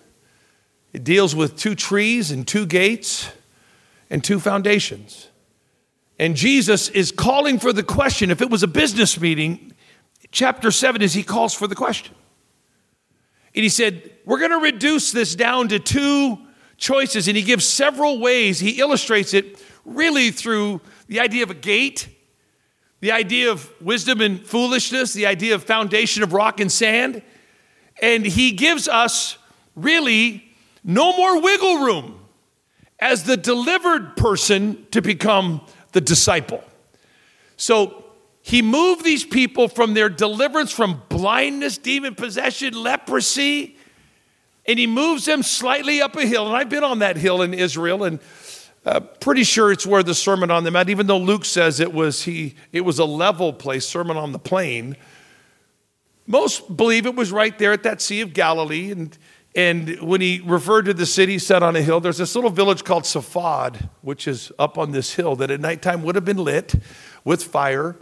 It 0.94 1.04
deals 1.04 1.36
with 1.36 1.54
two 1.56 1.74
trees 1.74 2.30
and 2.30 2.48
two 2.48 2.64
gates 2.64 3.30
and 4.08 4.24
two 4.24 4.40
foundations. 4.40 5.28
And 6.18 6.34
Jesus 6.34 6.88
is 6.88 7.12
calling 7.12 7.58
for 7.58 7.72
the 7.72 7.82
question. 7.82 8.30
If 8.30 8.42
it 8.42 8.50
was 8.50 8.62
a 8.62 8.68
business 8.68 9.20
meeting, 9.20 9.72
chapter 10.32 10.70
7 10.70 11.00
is 11.02 11.14
he 11.14 11.22
calls 11.22 11.54
for 11.54 11.66
the 11.66 11.74
question. 11.74 12.14
And 13.54 13.62
he 13.62 13.68
said, 13.68 14.10
We're 14.24 14.38
going 14.38 14.50
to 14.50 14.58
reduce 14.58 15.12
this 15.12 15.34
down 15.34 15.68
to 15.68 15.78
two 15.78 16.38
choices. 16.76 17.28
And 17.28 17.36
he 17.36 17.42
gives 17.42 17.64
several 17.64 18.20
ways. 18.20 18.58
He 18.58 18.80
illustrates 18.80 19.34
it 19.34 19.62
really 19.84 20.30
through 20.30 20.80
the 21.06 21.20
idea 21.20 21.42
of 21.42 21.50
a 21.50 21.54
gate 21.54 22.08
the 23.00 23.12
idea 23.12 23.50
of 23.50 23.70
wisdom 23.80 24.20
and 24.20 24.44
foolishness, 24.44 25.12
the 25.12 25.26
idea 25.26 25.54
of 25.54 25.62
foundation 25.62 26.22
of 26.22 26.32
rock 26.32 26.60
and 26.60 26.70
sand. 26.70 27.22
And 28.02 28.26
he 28.26 28.52
gives 28.52 28.88
us 28.88 29.38
really 29.76 30.44
no 30.82 31.16
more 31.16 31.40
wiggle 31.40 31.78
room 31.78 32.20
as 32.98 33.24
the 33.24 33.36
delivered 33.36 34.16
person 34.16 34.86
to 34.90 35.00
become 35.00 35.60
the 35.98 36.04
disciple. 36.04 36.62
So 37.56 38.04
he 38.40 38.62
moved 38.62 39.02
these 39.04 39.24
people 39.24 39.66
from 39.66 39.94
their 39.94 40.08
deliverance 40.08 40.70
from 40.70 41.02
blindness, 41.08 41.76
demon 41.76 42.14
possession, 42.14 42.72
leprosy, 42.80 43.76
and 44.64 44.78
he 44.78 44.86
moves 44.86 45.24
them 45.24 45.42
slightly 45.42 46.00
up 46.00 46.14
a 46.14 46.24
hill. 46.24 46.46
And 46.46 46.56
I've 46.56 46.68
been 46.68 46.84
on 46.84 47.00
that 47.00 47.16
hill 47.16 47.42
in 47.42 47.52
Israel, 47.52 48.04
and 48.04 48.20
uh, 48.86 49.00
pretty 49.00 49.42
sure 49.42 49.72
it's 49.72 49.84
where 49.84 50.04
the 50.04 50.14
Sermon 50.14 50.52
on 50.52 50.62
the 50.62 50.70
Mount, 50.70 50.88
even 50.88 51.08
though 51.08 51.18
Luke 51.18 51.44
says 51.44 51.80
it 51.80 51.92
was 51.92 52.22
he, 52.22 52.54
it 52.70 52.82
was 52.82 53.00
a 53.00 53.04
level 53.04 53.52
place, 53.52 53.84
Sermon 53.84 54.16
on 54.16 54.30
the 54.30 54.38
Plain. 54.38 54.94
Most 56.28 56.76
believe 56.76 57.06
it 57.06 57.16
was 57.16 57.32
right 57.32 57.58
there 57.58 57.72
at 57.72 57.82
that 57.82 58.00
Sea 58.00 58.20
of 58.20 58.32
Galilee. 58.34 58.92
And, 58.92 59.18
and 59.54 60.00
when 60.00 60.20
he 60.20 60.40
referred 60.44 60.82
to 60.82 60.94
the 60.94 61.06
city 61.06 61.38
set 61.38 61.62
on 61.62 61.74
a 61.74 61.82
hill, 61.82 62.00
there's 62.00 62.18
this 62.18 62.34
little 62.34 62.50
village 62.50 62.84
called 62.84 63.04
Safad, 63.04 63.88
which 64.02 64.28
is 64.28 64.52
up 64.58 64.78
on 64.78 64.92
this 64.92 65.14
hill 65.14 65.36
that 65.36 65.50
at 65.50 65.60
nighttime 65.60 66.02
would 66.02 66.14
have 66.14 66.24
been 66.24 66.36
lit 66.36 66.74
with 67.24 67.42
fire, 67.42 67.96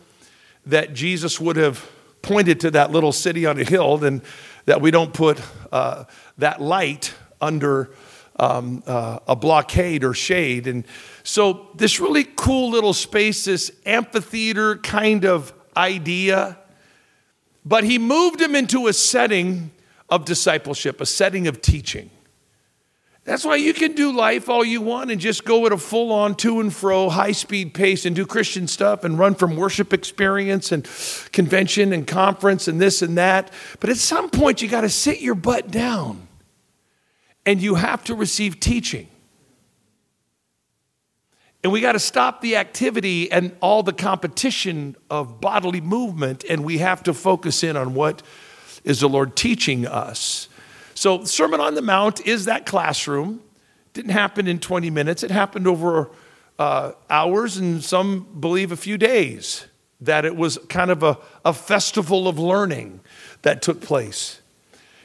that 0.67 0.93
Jesus 0.93 1.41
would 1.41 1.57
have 1.57 1.89
pointed 2.21 2.61
to 2.61 2.71
that 2.73 2.91
little 2.91 3.13
city 3.13 3.47
on 3.47 3.59
a 3.59 3.65
hill, 3.65 4.05
and 4.05 4.21
that 4.65 4.81
we 4.81 4.91
don't 4.91 5.15
put 5.15 5.41
uh, 5.71 6.05
that 6.39 6.61
light 6.61 7.15
under 7.41 7.91
um, 8.39 8.83
uh, 8.87 9.21
a 9.29 9.37
blockade 9.37 10.05
or 10.05 10.13
shade. 10.13 10.67
And 10.67 10.85
so, 11.23 11.69
this 11.77 12.01
really 12.01 12.25
cool 12.25 12.71
little 12.71 12.93
space, 12.93 13.45
this 13.45 13.71
amphitheater 13.87 14.77
kind 14.79 15.25
of 15.25 15.55
idea, 15.77 16.59
but 17.65 17.85
he 17.85 17.99
moved 17.99 18.41
him 18.41 18.55
into 18.55 18.89
a 18.89 18.93
setting 18.93 19.71
of 20.09 20.25
discipleship, 20.25 21.01
a 21.01 21.07
setting 21.07 21.47
of 21.47 21.61
teaching. 21.61 22.11
That's 23.25 23.45
why 23.45 23.57
you 23.57 23.75
can 23.75 23.95
do 23.95 24.17
life 24.17 24.49
all 24.49 24.65
you 24.65 24.81
want 24.81 25.11
and 25.11 25.21
just 25.21 25.45
go 25.45 25.67
at 25.67 25.73
a 25.73 25.77
full 25.77 26.13
on 26.13 26.37
to 26.37 26.61
and 26.61 26.73
fro, 26.73 27.09
high 27.09 27.33
speed 27.33 27.75
pace 27.75 28.07
and 28.07 28.15
do 28.15 28.25
Christian 28.25 28.69
stuff 28.69 29.03
and 29.03 29.19
run 29.19 29.35
from 29.35 29.57
worship 29.57 29.93
experience 29.93 30.71
and 30.71 30.85
convention 31.33 31.93
and 31.93 32.07
conference 32.07 32.69
and 32.69 32.81
this 32.81 33.03
and 33.03 33.19
that. 33.19 33.53
But 33.81 33.91
at 33.91 33.97
some 33.97 34.31
point, 34.31 34.63
you 34.63 34.69
got 34.69 34.83
to 34.83 34.89
sit 34.89 35.21
your 35.21 35.35
butt 35.35 35.73
down 35.73 36.29
and 37.45 37.61
you 37.61 37.75
have 37.75 38.05
to 38.05 38.15
receive 38.15 38.61
teaching. 38.61 39.09
And 41.65 41.73
we 41.73 41.81
got 41.81 41.93
to 41.93 41.99
stop 41.99 42.43
the 42.43 42.55
activity 42.55 43.33
and 43.33 43.57
all 43.61 43.83
the 43.83 43.93
competition 43.93 44.95
of 45.11 45.41
bodily 45.41 45.81
movement, 45.81 46.45
and 46.49 46.65
we 46.65 46.79
have 46.79 47.03
to 47.03 47.13
focus 47.13 47.65
in 47.65 47.77
on 47.77 47.93
what 47.93 48.23
is 48.87 49.01
the 49.01 49.09
Lord 49.09 49.37
teaching 49.37 49.87
us. 49.87 50.49
So, 50.95 51.25
Sermon 51.25 51.61
on 51.61 51.75
the 51.75 51.83
Mount 51.83 52.27
is 52.27 52.47
that 52.47 52.65
classroom. 52.65 53.43
Didn't 53.93 54.13
happen 54.13 54.47
in 54.47 54.61
20 54.61 54.89
minutes, 54.89 55.23
it 55.23 55.31
happened 55.31 55.67
over 55.67 56.11
uh, 56.59 56.93
hours, 57.11 57.59
and 57.59 57.85
some 57.85 58.27
believe 58.41 58.73
a 58.73 58.77
few 58.77 58.97
days. 58.97 59.67
That 60.01 60.25
it 60.25 60.37
was 60.37 60.59
kind 60.69 60.91
of 60.91 61.03
a, 61.03 61.19
a 61.45 61.53
festival 61.53 62.29
of 62.29 62.39
learning 62.39 63.01
that 63.43 63.61
took 63.61 63.81
place. 63.81 64.41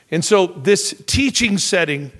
And 0.10 0.24
so, 0.24 0.48
this 0.48 0.94
teaching 1.08 1.58
setting 1.58 2.12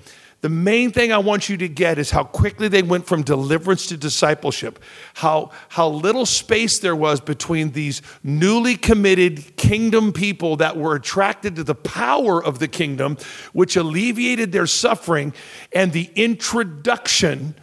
the 0.42 0.48
main 0.48 0.90
thing 0.90 1.12
I 1.12 1.18
want 1.18 1.48
you 1.48 1.56
to 1.58 1.68
get 1.68 1.98
is 1.98 2.10
how 2.10 2.24
quickly 2.24 2.66
they 2.66 2.82
went 2.82 3.06
from 3.06 3.22
deliverance 3.22 3.86
to 3.86 3.96
discipleship, 3.96 4.80
how, 5.14 5.52
how 5.68 5.88
little 5.88 6.26
space 6.26 6.80
there 6.80 6.96
was 6.96 7.20
between 7.20 7.70
these 7.70 8.02
newly 8.24 8.74
committed 8.74 9.56
kingdom 9.56 10.12
people 10.12 10.56
that 10.56 10.76
were 10.76 10.96
attracted 10.96 11.54
to 11.56 11.64
the 11.64 11.76
power 11.76 12.44
of 12.44 12.58
the 12.58 12.66
kingdom, 12.66 13.18
which 13.52 13.76
alleviated 13.76 14.50
their 14.50 14.66
suffering, 14.66 15.32
and 15.72 15.92
the 15.92 16.10
introduction 16.16 17.54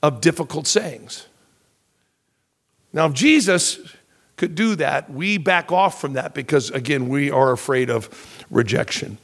of 0.00 0.20
difficult 0.20 0.68
sayings. 0.68 1.26
Now, 2.92 3.06
if 3.06 3.14
Jesus 3.14 3.80
could 4.36 4.54
do 4.54 4.76
that, 4.76 5.10
we 5.10 5.38
back 5.38 5.72
off 5.72 6.00
from 6.00 6.12
that 6.12 6.34
because, 6.34 6.70
again, 6.70 7.08
we 7.08 7.32
are 7.32 7.50
afraid 7.50 7.90
of 7.90 8.44
rejection. 8.48 9.18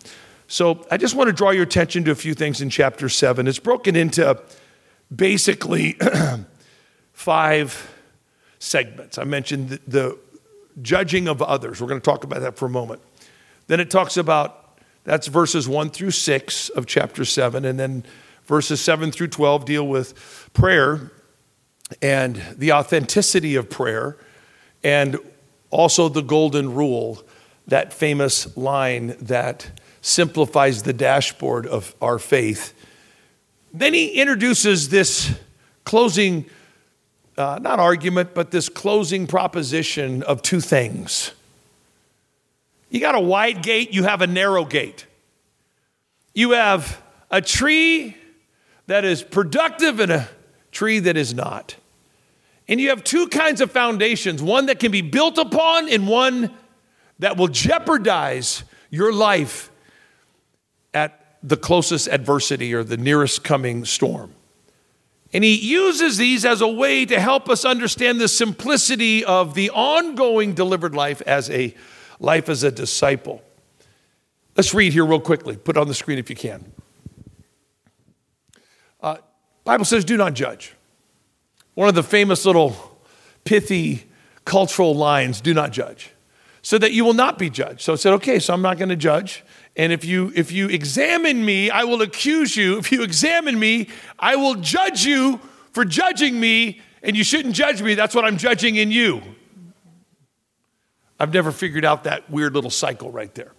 So 0.55 0.87
I 0.89 0.99
just 0.99 1.17
want 1.17 1.27
to 1.27 1.33
draw 1.33 1.51
your 1.51 1.65
attention 1.65 2.05
to 2.05 2.13
a 2.13 2.15
few 2.15 2.33
things 2.33 2.61
in 2.61 2.71
chapter 2.71 3.09
7. 3.09 3.49
It's 3.49 3.59
broken 3.59 3.97
into 3.97 4.41
basically 5.13 5.99
five 7.13 7.93
segments. 8.61 9.19
I 9.19 9.25
mentioned 9.25 9.71
the, 9.71 9.81
the, 9.89 10.19
judging 10.81 11.27
of 11.27 11.43
others. 11.43 11.81
We're 11.81 11.89
going 11.89 12.01
to 12.01 12.05
talk 12.05 12.23
about 12.23 12.43
that 12.43 12.57
for 12.57 12.67
a 12.67 12.71
moment. 12.71 13.03
Then 13.67 13.81
it 13.81 13.91
talks 13.91 14.17
about 14.17 14.79
that's 15.03 15.27
verses 15.27 15.69
1 15.69 15.91
through 15.91 16.13
6 16.13 16.69
of 16.69 16.87
chapter 16.87 17.25
7, 17.25 17.65
and 17.65 17.77
then 17.77 18.05
Verses 18.45 18.81
7 18.81 19.11
through 19.11 19.29
12 19.29 19.65
deal 19.65 19.87
with 19.89 20.51
prayer 20.53 21.11
and 22.03 22.41
the 22.57 22.73
authenticity 22.73 23.57
of 23.57 23.71
prayer 23.71 24.19
and 24.83 25.19
also 25.71 26.09
the 26.09 26.23
golden 26.23 26.75
rule, 26.75 27.23
that 27.67 27.93
famous 27.93 28.57
line 28.57 29.17
that 29.21 29.81
simplifies 30.05 30.83
the 30.83 30.93
dashboard 30.93 31.67
of 31.67 31.95
our 32.03 32.19
faith. 32.19 32.75
Then 33.73 33.95
he 33.95 34.09
introduces 34.09 34.91
this 34.91 35.35
closing, 35.85 36.45
uh, 37.39 37.59
not 37.63 37.81
argument, 37.81 38.35
but 38.35 38.51
this 38.51 38.69
closing 38.69 39.27
proposition 39.27 40.23
of 40.23 40.43
two 40.43 40.61
things. 40.61 41.33
You 42.91 43.01
got 43.01 43.15
a 43.15 43.21
wide 43.21 43.63
gate, 43.63 43.95
you 43.95 44.05
have 44.05 44.21
a 44.21 44.27
narrow 44.27 44.67
gate. 44.67 45.07
You 46.35 46.51
have 46.51 47.03
a 47.31 47.41
tree 47.41 48.15
that 48.87 49.07
is 49.07 49.23
productive 49.23 50.01
and 50.01 50.13
a 50.13 50.29
tree 50.71 50.99
that 50.99 51.17
is 51.17 51.33
not. 51.33 51.77
And 52.69 52.79
you 52.79 52.91
have 52.91 53.03
two 53.05 53.29
kinds 53.29 53.63
of 53.63 53.71
foundations 53.71 54.43
one 54.43 54.67
that 54.67 54.81
can 54.81 54.93
be 54.93 55.01
built 55.01 55.39
upon, 55.39 55.89
and 55.89 56.07
one 56.07 56.53
that 57.21 57.39
will 57.39 57.49
jeopardize 57.49 58.65
your 58.91 59.11
life 59.11 59.71
at 60.95 61.39
the 61.43 61.57
closest 61.57 62.09
adversity 62.09 62.73
or 62.73 62.83
the 62.83 62.97
nearest 62.97 63.45
coming 63.45 63.85
storm. 63.85 64.33
And 65.33 65.43
he 65.43 65.55
uses 65.57 66.17
these 66.17 66.45
as 66.45 66.61
a 66.61 66.69
way 66.69 67.05
to 67.05 67.21
help 67.21 67.49
us 67.49 67.65
understand 67.65 68.21
the 68.21 68.29
simplicity 68.29 69.25
of 69.25 69.55
the 69.55 69.69
ongoing 69.71 70.55
delivered 70.55 70.95
life 70.95 71.21
as 71.23 71.51
a 71.51 71.75
life 72.21 72.49
as 72.49 72.63
a 72.63 72.71
disciple. 72.71 73.43
Let's 74.57 74.73
read 74.73 74.93
here 74.93 75.05
real 75.05 75.21
quickly. 75.21 75.57
Put 75.57 75.77
on 75.77 75.89
the 75.89 75.95
screen 75.95 76.19
if 76.19 76.31
you 76.31 76.37
can. 76.37 76.73
Uh, 79.03 79.17
Bible 79.65 79.85
says, 79.85 80.05
"Do 80.05 80.17
not 80.17 80.35
judge." 80.35 80.75
One 81.75 81.89
of 81.89 81.97
the 81.97 82.05
famous 82.05 82.47
little 82.47 82.97
pithy 83.43 84.05
cultural 84.45 84.95
lines: 84.95 85.41
"Do 85.41 85.53
not 85.53 85.73
judge." 85.73 86.15
so 86.65 86.79
that 86.79 86.93
you 86.93 87.05
will 87.05 87.15
not 87.15 87.39
be 87.39 87.51
judged. 87.51 87.83
So 87.83 87.93
it 87.93 87.99
said, 87.99 88.15
okay, 88.15 88.39
so 88.39 88.55
I'm 88.55 88.63
not 88.63 88.79
going 88.79 88.89
to 88.89 88.97
judge. 88.97 89.45
And 89.77 89.93
if 89.93 90.05
you 90.05 90.33
if 90.35 90.53
you 90.53 90.69
examine 90.69 91.45
me, 91.45 91.71
I 91.71 91.85
will 91.85 92.03
accuse 92.03 92.57
you. 92.57 92.79
If 92.79 92.93
you 92.93 93.03
examine 93.03 93.59
me, 93.59 93.89
I 94.19 94.37
will 94.37 94.55
judge 94.55 95.05
you 95.05 95.41
for 95.73 95.85
judging 95.85 96.39
me, 96.39 96.81
and 97.03 97.17
you 97.17 97.25
shouldn't 97.25 97.55
judge 97.55 97.83
me. 97.83 97.95
That's 97.95 98.15
what 98.15 98.25
I'm 98.25 98.37
judging 98.37 98.77
in 98.77 98.93
you. 98.93 99.21
I've 101.19 101.33
never 101.33 101.51
figured 101.51 101.85
out 101.85 102.05
that 102.05 102.31
weird 102.31 102.55
little 102.55 102.71
cycle 102.71 103.11
right 103.11 103.35
there. 103.35 103.53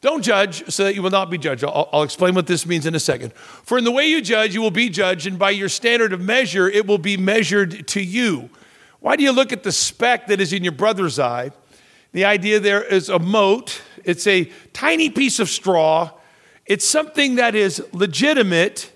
Don't 0.00 0.22
judge 0.22 0.70
so 0.70 0.84
that 0.84 0.94
you 0.94 1.02
will 1.02 1.10
not 1.10 1.30
be 1.30 1.38
judged. 1.38 1.64
I'll, 1.64 1.88
I'll, 1.92 2.02
explain 2.02 2.34
what 2.34 2.46
this 2.46 2.66
means 2.66 2.86
in 2.86 2.94
a 2.94 3.00
second. 3.00 3.32
For 3.32 3.78
in 3.78 3.84
the 3.84 3.90
way 3.90 4.06
you 4.06 4.20
judge, 4.20 4.54
you 4.54 4.60
will 4.60 4.70
be 4.70 4.88
judged, 4.88 5.26
and 5.26 5.38
by 5.38 5.50
your 5.50 5.68
standard 5.68 6.12
of 6.12 6.20
measure, 6.20 6.68
it 6.68 6.86
will 6.86 6.98
be 6.98 7.16
measured 7.16 7.88
to 7.88 8.00
you. 8.00 8.50
Why 9.00 9.16
do 9.16 9.22
you 9.22 9.32
look 9.32 9.52
at 9.52 9.62
the 9.62 9.72
speck 9.72 10.26
that 10.28 10.40
is 10.40 10.52
in 10.52 10.62
your 10.62 10.72
brother's 10.72 11.18
eye? 11.18 11.50
The 12.12 12.24
idea 12.24 12.60
there 12.60 12.82
is 12.82 13.08
a 13.08 13.18
mote, 13.18 13.82
it's 14.06 14.26
a 14.26 14.44
tiny 14.72 15.10
piece 15.10 15.40
of 15.40 15.48
straw. 15.48 16.10
It's 16.64 16.86
something 16.86 17.34
that 17.36 17.54
is 17.54 17.84
legitimate, 17.92 18.92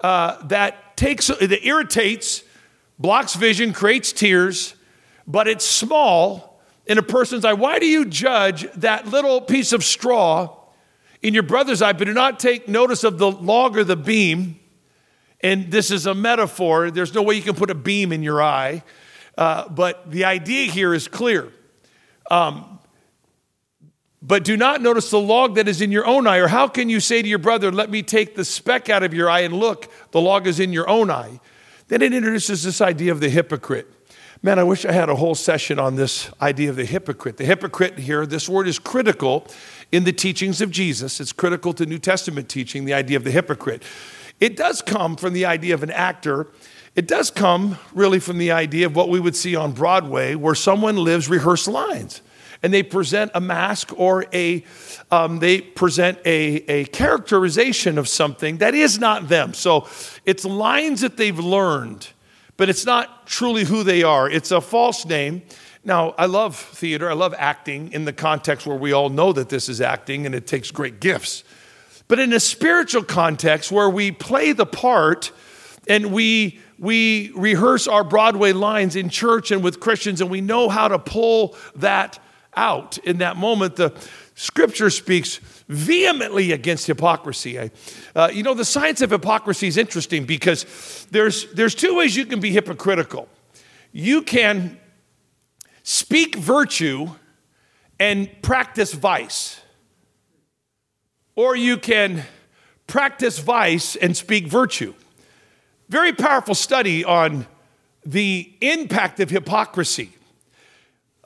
uh, 0.00 0.46
that 0.46 0.96
takes, 0.96 1.26
that 1.26 1.66
irritates, 1.66 2.44
blocks 2.98 3.34
vision, 3.34 3.72
creates 3.72 4.12
tears, 4.12 4.74
but 5.26 5.48
it's 5.48 5.64
small 5.64 6.60
in 6.86 6.98
a 6.98 7.02
person's 7.02 7.44
eye. 7.44 7.54
Why 7.54 7.78
do 7.78 7.86
you 7.86 8.04
judge 8.04 8.70
that 8.76 9.06
little 9.06 9.40
piece 9.40 9.72
of 9.72 9.82
straw 9.82 10.54
in 11.22 11.32
your 11.32 11.42
brother's 11.42 11.80
eye, 11.80 11.94
but 11.94 12.04
do 12.04 12.12
not 12.12 12.38
take 12.38 12.68
notice 12.68 13.02
of 13.02 13.18
the 13.18 13.30
log 13.30 13.76
or 13.78 13.84
the 13.84 13.96
beam? 13.96 14.60
And 15.40 15.70
this 15.70 15.90
is 15.90 16.06
a 16.06 16.14
metaphor. 16.14 16.90
There's 16.90 17.14
no 17.14 17.22
way 17.22 17.34
you 17.34 17.42
can 17.42 17.54
put 17.54 17.70
a 17.70 17.74
beam 17.74 18.12
in 18.12 18.22
your 18.22 18.42
eye. 18.42 18.82
Uh, 19.36 19.68
but 19.68 20.10
the 20.10 20.24
idea 20.26 20.70
here 20.70 20.94
is 20.94 21.08
clear. 21.08 21.52
Um, 22.30 22.78
but 24.26 24.42
do 24.42 24.56
not 24.56 24.80
notice 24.80 25.10
the 25.10 25.20
log 25.20 25.56
that 25.56 25.68
is 25.68 25.82
in 25.82 25.92
your 25.92 26.06
own 26.06 26.26
eye. 26.26 26.38
Or 26.38 26.48
how 26.48 26.66
can 26.66 26.88
you 26.88 26.98
say 26.98 27.20
to 27.20 27.28
your 27.28 27.38
brother, 27.38 27.70
Let 27.70 27.90
me 27.90 28.02
take 28.02 28.34
the 28.34 28.44
speck 28.44 28.88
out 28.88 29.02
of 29.02 29.12
your 29.12 29.28
eye, 29.28 29.40
and 29.40 29.54
look, 29.54 29.92
the 30.12 30.20
log 30.20 30.46
is 30.46 30.58
in 30.58 30.72
your 30.72 30.88
own 30.88 31.10
eye? 31.10 31.40
Then 31.88 32.00
it 32.00 32.14
introduces 32.14 32.62
this 32.62 32.80
idea 32.80 33.12
of 33.12 33.20
the 33.20 33.28
hypocrite. 33.28 33.86
Man, 34.42 34.58
I 34.58 34.62
wish 34.62 34.86
I 34.86 34.92
had 34.92 35.10
a 35.10 35.16
whole 35.16 35.34
session 35.34 35.78
on 35.78 35.96
this 35.96 36.30
idea 36.40 36.70
of 36.70 36.76
the 36.76 36.84
hypocrite. 36.84 37.36
The 37.36 37.44
hypocrite 37.44 37.98
here, 37.98 38.24
this 38.24 38.48
word 38.48 38.66
is 38.66 38.78
critical 38.78 39.46
in 39.92 40.04
the 40.04 40.12
teachings 40.12 40.62
of 40.62 40.70
Jesus. 40.70 41.20
It's 41.20 41.32
critical 41.32 41.74
to 41.74 41.84
New 41.84 41.98
Testament 41.98 42.48
teaching, 42.48 42.86
the 42.86 42.94
idea 42.94 43.18
of 43.18 43.24
the 43.24 43.30
hypocrite. 43.30 43.82
It 44.40 44.56
does 44.56 44.80
come 44.82 45.16
from 45.16 45.34
the 45.34 45.44
idea 45.44 45.74
of 45.74 45.82
an 45.82 45.90
actor 45.90 46.48
it 46.94 47.08
does 47.08 47.28
come 47.28 47.76
really 47.92 48.20
from 48.20 48.38
the 48.38 48.52
idea 48.52 48.86
of 48.86 48.94
what 48.94 49.08
we 49.08 49.18
would 49.18 49.34
see 49.34 49.56
on 49.56 49.72
Broadway, 49.72 50.36
where 50.36 50.54
someone 50.54 50.96
lives 50.96 51.28
rehearsed 51.28 51.66
lines 51.66 52.22
and 52.64 52.74
they 52.74 52.82
present 52.82 53.30
a 53.34 53.40
mask 53.40 53.92
or 53.96 54.24
a 54.32 54.64
um, 55.12 55.38
they 55.38 55.60
present 55.60 56.18
a, 56.24 56.64
a 56.68 56.84
characterization 56.86 57.98
of 57.98 58.08
something 58.08 58.56
that 58.56 58.74
is 58.74 58.98
not 58.98 59.28
them. 59.28 59.54
So 59.54 59.86
it's 60.24 60.44
lines 60.44 61.02
that 61.02 61.16
they've 61.16 61.38
learned 61.38 62.08
but 62.56 62.68
it's 62.68 62.86
not 62.86 63.26
truly 63.26 63.64
who 63.64 63.82
they 63.82 64.02
are. 64.02 64.28
It's 64.28 64.50
a 64.50 64.60
false 64.60 65.04
name. 65.04 65.42
Now 65.84 66.14
i 66.16 66.26
love 66.26 66.56
theater. 66.56 67.10
I 67.10 67.14
love 67.14 67.34
acting 67.36 67.92
in 67.92 68.04
the 68.04 68.12
context 68.12 68.66
where 68.66 68.76
we 68.76 68.92
all 68.92 69.10
know 69.10 69.32
that 69.32 69.48
this 69.48 69.68
is 69.68 69.80
acting 69.80 70.26
and 70.26 70.34
it 70.34 70.46
takes 70.46 70.70
great 70.70 71.00
gifts. 71.00 71.44
But 72.08 72.18
in 72.18 72.32
a 72.32 72.40
spiritual 72.40 73.02
context 73.02 73.72
where 73.72 73.90
we 73.90 74.12
play 74.12 74.52
the 74.52 74.66
part 74.66 75.32
and 75.88 76.12
we 76.12 76.60
we 76.76 77.30
rehearse 77.36 77.86
our 77.86 78.02
Broadway 78.02 78.52
lines 78.52 78.96
in 78.96 79.08
church 79.08 79.52
and 79.52 79.62
with 79.62 79.78
Christians, 79.78 80.20
and 80.20 80.28
we 80.28 80.40
know 80.40 80.68
how 80.68 80.88
to 80.88 80.98
pull 80.98 81.56
that 81.76 82.18
out 82.56 82.98
in 82.98 83.18
that 83.18 83.36
moment. 83.36 83.76
The 83.76 83.94
scripture 84.34 84.90
speaks 84.90 85.36
vehemently 85.68 86.52
against 86.52 86.86
hypocrisy. 86.86 87.70
Uh, 88.14 88.30
you 88.32 88.42
know, 88.42 88.54
the 88.54 88.64
science 88.64 89.00
of 89.00 89.10
hypocrisy 89.10 89.68
is 89.68 89.76
interesting 89.76 90.24
because 90.24 91.06
there's, 91.10 91.52
there's 91.52 91.74
two 91.74 91.96
ways 91.96 92.16
you 92.16 92.26
can 92.26 92.40
be 92.40 92.50
hypocritical. 92.50 93.28
You 93.92 94.22
can 94.22 94.78
speak 95.82 96.36
virtue 96.36 97.10
and 98.00 98.30
practice 98.42 98.92
vice, 98.92 99.60
or 101.36 101.56
you 101.56 101.76
can 101.76 102.24
practice 102.86 103.38
vice 103.38 103.96
and 103.96 104.16
speak 104.16 104.46
virtue. 104.46 104.94
Very 105.88 106.12
powerful 106.12 106.54
study 106.54 107.04
on 107.04 107.46
the 108.04 108.52
impact 108.60 109.20
of 109.20 109.30
hypocrisy. 109.30 110.12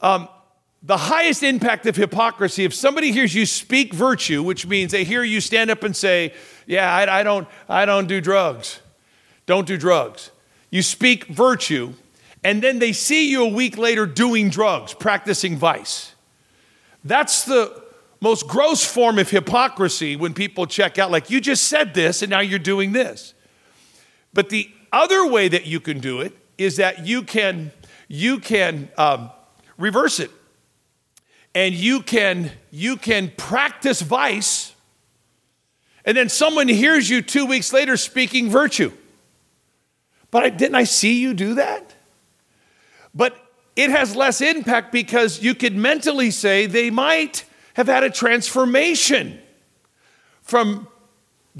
Um, 0.00 0.28
the 0.82 0.96
highest 0.96 1.42
impact 1.42 1.86
of 1.86 1.96
hypocrisy, 1.96 2.64
if 2.64 2.72
somebody 2.72 3.12
hears 3.12 3.34
you 3.34 3.46
speak 3.46 3.92
virtue, 3.92 4.42
which 4.42 4.66
means 4.66 4.92
they 4.92 5.04
hear 5.04 5.22
you 5.24 5.40
stand 5.40 5.70
up 5.70 5.82
and 5.82 5.94
say, 5.96 6.32
Yeah, 6.66 6.92
I, 6.92 7.20
I, 7.20 7.22
don't, 7.22 7.48
I 7.68 7.84
don't 7.84 8.06
do 8.06 8.20
drugs. 8.20 8.80
Don't 9.46 9.66
do 9.66 9.76
drugs. 9.76 10.30
You 10.70 10.82
speak 10.82 11.24
virtue, 11.26 11.94
and 12.44 12.62
then 12.62 12.78
they 12.78 12.92
see 12.92 13.30
you 13.30 13.44
a 13.44 13.48
week 13.48 13.76
later 13.78 14.06
doing 14.06 14.50
drugs, 14.50 14.94
practicing 14.94 15.56
vice. 15.56 16.14
That's 17.04 17.44
the 17.44 17.82
most 18.20 18.46
gross 18.46 18.84
form 18.84 19.18
of 19.18 19.30
hypocrisy 19.30 20.16
when 20.16 20.34
people 20.34 20.66
check 20.66 20.98
out, 20.98 21.10
like, 21.10 21.30
you 21.30 21.40
just 21.40 21.64
said 21.64 21.94
this, 21.94 22.22
and 22.22 22.30
now 22.30 22.40
you're 22.40 22.58
doing 22.58 22.92
this. 22.92 23.34
But 24.34 24.50
the 24.50 24.70
other 24.92 25.26
way 25.26 25.48
that 25.48 25.66
you 25.66 25.80
can 25.80 26.00
do 26.00 26.20
it 26.20 26.36
is 26.56 26.76
that 26.76 27.06
you 27.06 27.22
can 27.22 27.72
you 28.08 28.38
can 28.40 28.88
um, 28.96 29.30
reverse 29.76 30.18
it, 30.18 30.30
and 31.58 31.74
you 31.74 32.00
can 32.02 32.52
you 32.70 32.96
can 32.96 33.32
practice 33.36 34.00
vice, 34.00 34.76
and 36.04 36.16
then 36.16 36.28
someone 36.28 36.68
hears 36.68 37.10
you 37.10 37.20
two 37.20 37.46
weeks 37.46 37.72
later 37.72 37.96
speaking 37.96 38.48
virtue. 38.48 38.92
But 40.30 40.44
I, 40.44 40.50
didn't 40.50 40.76
I 40.76 40.84
see 40.84 41.20
you 41.20 41.34
do 41.34 41.54
that? 41.54 41.96
But 43.12 43.36
it 43.74 43.90
has 43.90 44.14
less 44.14 44.40
impact 44.40 44.92
because 44.92 45.42
you 45.42 45.52
could 45.52 45.74
mentally 45.74 46.30
say 46.30 46.66
they 46.66 46.90
might 46.90 47.44
have 47.74 47.88
had 47.88 48.04
a 48.04 48.10
transformation 48.10 49.40
from 50.42 50.86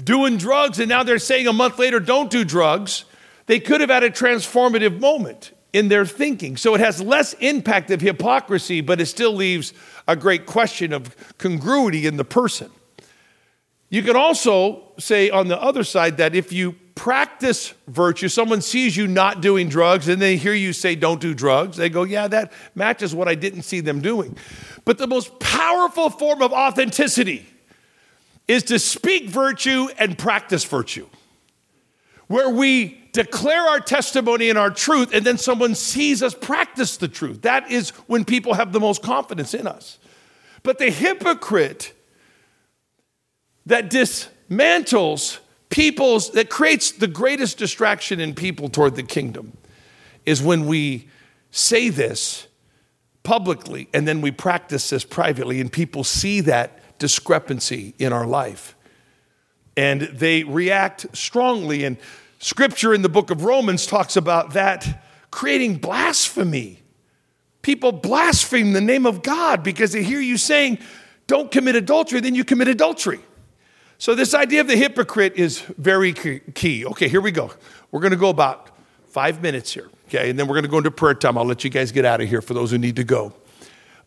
doing 0.01 0.37
drugs, 0.37 0.79
and 0.79 0.87
now 0.87 1.03
they're 1.03 1.19
saying 1.19 1.45
a 1.45 1.51
month 1.51 1.77
later, 1.77 1.99
don't 1.99 2.31
do 2.31 2.45
drugs. 2.45 3.03
They 3.47 3.59
could 3.59 3.81
have 3.81 3.89
had 3.89 4.05
a 4.05 4.09
transformative 4.09 5.01
moment 5.01 5.51
in 5.73 5.87
their 5.87 6.05
thinking. 6.05 6.57
So 6.57 6.73
it 6.73 6.81
has 6.81 7.01
less 7.01 7.33
impact 7.33 7.91
of 7.91 8.01
hypocrisy, 8.01 8.81
but 8.81 8.99
it 8.99 9.05
still 9.05 9.33
leaves 9.33 9.73
a 10.09 10.15
great 10.15 10.45
question 10.45 10.91
of 10.91 11.15
congruity 11.37 12.07
in 12.07 12.17
the 12.17 12.25
person. 12.25 12.71
You 13.89 14.03
can 14.03 14.15
also 14.15 14.83
say 14.97 15.29
on 15.29 15.47
the 15.47 15.61
other 15.61 15.83
side 15.83 16.17
that 16.17 16.35
if 16.35 16.51
you 16.51 16.73
practice 16.95 17.73
virtue, 17.87 18.27
someone 18.27 18.61
sees 18.61 18.97
you 18.97 19.07
not 19.07 19.41
doing 19.41 19.69
drugs 19.69 20.07
and 20.07 20.21
they 20.21 20.35
hear 20.35 20.53
you 20.53 20.73
say, 20.73 20.95
Don't 20.95 21.21
do 21.21 21.33
drugs, 21.33 21.77
they 21.77 21.89
go, 21.89 22.03
Yeah, 22.03 22.27
that 22.27 22.51
matches 22.75 23.13
what 23.13 23.27
I 23.27 23.35
didn't 23.35 23.61
see 23.61 23.81
them 23.81 24.01
doing. 24.01 24.35
But 24.83 24.97
the 24.97 25.07
most 25.07 25.39
powerful 25.39 26.09
form 26.09 26.41
of 26.41 26.51
authenticity 26.51 27.45
is 28.47 28.63
to 28.63 28.79
speak 28.79 29.29
virtue 29.29 29.87
and 29.99 30.17
practice 30.17 30.65
virtue. 30.65 31.07
where 32.27 32.49
we 32.49 32.99
declare 33.11 33.61
our 33.61 33.79
testimony 33.79 34.49
and 34.49 34.57
our 34.57 34.69
truth, 34.71 35.13
and 35.13 35.25
then 35.25 35.37
someone 35.37 35.75
sees 35.75 36.21
us 36.23 36.33
practice 36.33 36.97
the 36.97 37.07
truth. 37.07 37.41
That 37.43 37.71
is 37.71 37.91
when 38.07 38.25
people 38.25 38.53
have 38.55 38.71
the 38.71 38.79
most 38.79 39.01
confidence 39.03 39.53
in 39.53 39.67
us. 39.67 39.98
But 40.63 40.77
the 40.77 40.89
hypocrite 40.89 41.93
that 43.65 43.89
dismantles 43.89 45.39
people's, 45.69 46.31
that 46.31 46.49
creates 46.49 46.91
the 46.91 47.07
greatest 47.07 47.57
distraction 47.57 48.19
in 48.19 48.33
people 48.33 48.69
toward 48.69 48.95
the 48.95 49.03
kingdom 49.03 49.55
is 50.25 50.41
when 50.41 50.65
we 50.65 51.07
say 51.51 51.89
this 51.89 52.47
publicly 53.23 53.87
and 53.93 54.07
then 54.07 54.21
we 54.21 54.31
practice 54.31 54.89
this 54.89 55.03
privately, 55.03 55.61
and 55.61 55.71
people 55.71 56.03
see 56.03 56.41
that 56.41 56.97
discrepancy 56.99 57.93
in 57.99 58.11
our 58.11 58.25
life. 58.25 58.75
And 59.77 60.01
they 60.01 60.43
react 60.43 61.15
strongly. 61.15 61.85
And 61.85 61.97
scripture 62.39 62.93
in 62.93 63.01
the 63.01 63.09
book 63.09 63.31
of 63.31 63.43
Romans 63.43 63.85
talks 63.85 64.17
about 64.17 64.53
that 64.53 65.03
creating 65.31 65.77
blasphemy. 65.77 66.81
People 67.61 67.91
blaspheme 67.91 68.73
the 68.73 68.81
name 68.81 69.05
of 69.05 69.21
God 69.21 69.63
because 69.63 69.91
they 69.91 70.03
hear 70.03 70.21
you 70.21 70.37
saying, 70.37 70.79
don't 71.27 71.51
commit 71.51 71.75
adultery, 71.75 72.19
then 72.21 72.35
you 72.35 72.43
commit 72.43 72.67
adultery. 72.67 73.19
So, 73.97 74.15
this 74.15 74.33
idea 74.33 74.61
of 74.61 74.67
the 74.67 74.77
hypocrite 74.77 75.33
is 75.35 75.59
very 75.77 76.13
key. 76.13 76.85
Okay, 76.85 77.09
here 77.09 77.19
we 77.19 77.31
go. 77.31 77.51
We're 77.91 77.99
going 77.99 78.11
to 78.11 78.17
go 78.17 78.29
about 78.29 78.69
five 79.07 79.41
minutes 79.41 79.73
here, 79.73 79.89
okay, 80.07 80.29
and 80.29 80.39
then 80.39 80.47
we're 80.47 80.55
going 80.55 80.63
to 80.63 80.69
go 80.69 80.77
into 80.77 80.91
prayer 80.91 81.13
time. 81.13 81.37
I'll 81.37 81.43
let 81.43 81.63
you 81.65 81.69
guys 81.69 81.91
get 81.91 82.05
out 82.05 82.21
of 82.21 82.29
here 82.29 82.41
for 82.41 82.53
those 82.53 82.71
who 82.71 82.77
need 82.77 82.95
to 82.95 83.03
go. 83.03 83.33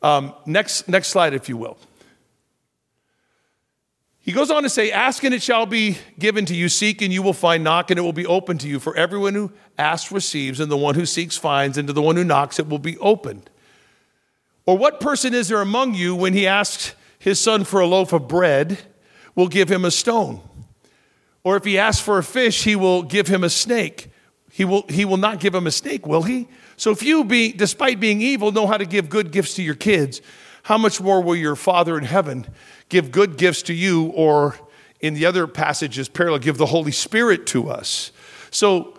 Um, 0.03 0.35
next, 0.47 0.89
next 0.89 1.09
slide, 1.09 1.35
if 1.35 1.49
you 1.49 1.57
will. 1.57 1.77
He 4.23 4.33
goes 4.33 4.51
on 4.51 4.63
to 4.63 4.71
say, 4.71 4.91
Ask 4.91 5.25
and 5.25 5.35
it 5.35 5.43
shall 5.43 5.67
be 5.67 5.99
given 6.19 6.47
to 6.47 6.55
you, 6.55 6.69
seek 6.69 7.03
and 7.03 7.13
you 7.13 7.23
will 7.23 7.33
find, 7.33 7.63
knock 7.63 7.91
and 7.91 7.99
it 7.99 8.03
will 8.03 8.13
be 8.13 8.27
open 8.27 8.57
to 8.59 8.69
you. 8.69 8.79
For 8.79 8.97
everyone 8.97 9.35
who 9.35 9.53
asks 9.77 10.11
receives, 10.11 10.61
and 10.61 10.71
the 10.71 10.77
one 10.77 10.95
who 10.95 11.07
seeks 11.07 11.37
finds, 11.37 11.77
and 11.77 11.89
to 11.89 11.93
the 11.93 12.03
one 12.03 12.17
who 12.17 12.25
knocks 12.25 12.59
it 12.59 12.69
will 12.69 12.79
be 12.79 12.97
opened. 12.99 13.51
Or 14.65 14.79
what 14.79 15.01
person 15.01 15.35
is 15.35 15.49
there 15.49 15.61
among 15.61 15.95
you 15.95 16.15
when 16.15 16.33
he 16.33 16.47
asks 16.47 16.95
his 17.19 17.41
son 17.41 17.65
for 17.65 17.81
a 17.81 17.87
loaf 17.87 18.13
of 18.13 18.29
bread? 18.29 18.79
will 19.35 19.49
give 19.49 19.71
him 19.71 19.85
a 19.85 19.91
stone. 19.91 20.41
Or 21.45 21.57
if 21.57 21.65
he 21.65 21.79
asks 21.79 22.03
for 22.03 22.19
a 22.19 22.23
fish, 22.23 22.65
he 22.65 22.77
will 22.77 23.03
give 23.03 23.27
him 23.27 23.43
a 23.43 23.51
snake. 23.51 24.11
He 24.51 24.65
will, 24.65 24.85
he 24.89 25.05
will 25.05 25.17
not 25.17 25.41
give 25.41 25.55
him 25.55 25.67
a 25.67 25.71
snake, 25.71 26.07
will 26.07 26.23
he? 26.23 26.49
So 26.77 26.91
if 26.91 27.03
you, 27.03 27.25
be, 27.25 27.53
despite 27.53 28.01
being 28.01 28.21
evil, 28.21 28.53
know 28.53 28.67
how 28.67 28.77
to 28.77 28.85
give 28.85 29.09
good 29.09 29.33
gifts 29.33 29.55
to 29.55 29.63
your 29.63 29.75
kids, 29.75 30.21
how 30.63 30.79
much 30.79 31.01
more 31.01 31.23
will 31.23 31.37
your 31.37 31.57
Father 31.57 31.99
in 31.99 32.05
heaven 32.05 32.47
give 32.89 33.11
good 33.11 33.37
gifts 33.37 33.63
to 33.63 33.75
you? 33.75 34.07
Or 34.07 34.57
in 35.01 35.15
the 35.15 35.27
other 35.27 35.47
passages, 35.47 36.09
parallel, 36.09 36.39
give 36.39 36.59
the 36.59 36.67
Holy 36.67 36.93
Spirit 36.93 37.47
to 37.49 37.69
us. 37.69 38.13
So 38.51 38.97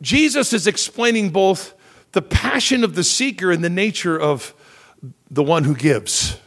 Jesus 0.00 0.52
is 0.52 0.66
explaining 0.66 1.30
both 1.30 1.74
the 2.12 2.22
passion 2.22 2.84
of 2.84 2.94
the 2.94 3.04
seeker 3.04 3.50
and 3.50 3.64
the 3.64 3.70
nature 3.70 4.18
of 4.18 4.54
the 5.30 5.42
one 5.42 5.64
who 5.64 5.74
gives. 5.74 6.38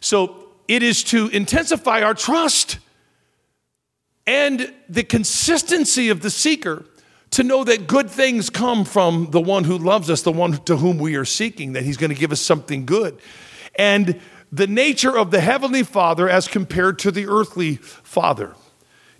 So 0.00 0.48
it 0.68 0.82
is 0.82 1.02
to 1.04 1.28
intensify 1.28 2.02
our 2.02 2.14
trust 2.14 2.78
and 4.26 4.72
the 4.88 5.02
consistency 5.02 6.08
of 6.08 6.22
the 6.22 6.30
seeker 6.30 6.84
to 7.32 7.42
know 7.42 7.64
that 7.64 7.86
good 7.86 8.10
things 8.10 8.50
come 8.50 8.84
from 8.84 9.30
the 9.30 9.40
one 9.40 9.64
who 9.64 9.78
loves 9.78 10.10
us, 10.10 10.22
the 10.22 10.32
one 10.32 10.52
to 10.64 10.76
whom 10.76 10.98
we 10.98 11.16
are 11.16 11.24
seeking, 11.24 11.72
that 11.72 11.82
he's 11.82 11.96
going 11.96 12.12
to 12.12 12.18
give 12.18 12.32
us 12.32 12.40
something 12.40 12.86
good. 12.86 13.18
And 13.74 14.20
the 14.52 14.66
nature 14.66 15.16
of 15.16 15.30
the 15.30 15.40
heavenly 15.40 15.82
Father 15.82 16.28
as 16.28 16.46
compared 16.46 16.98
to 17.00 17.10
the 17.10 17.26
earthly 17.26 17.76
Father 17.76 18.54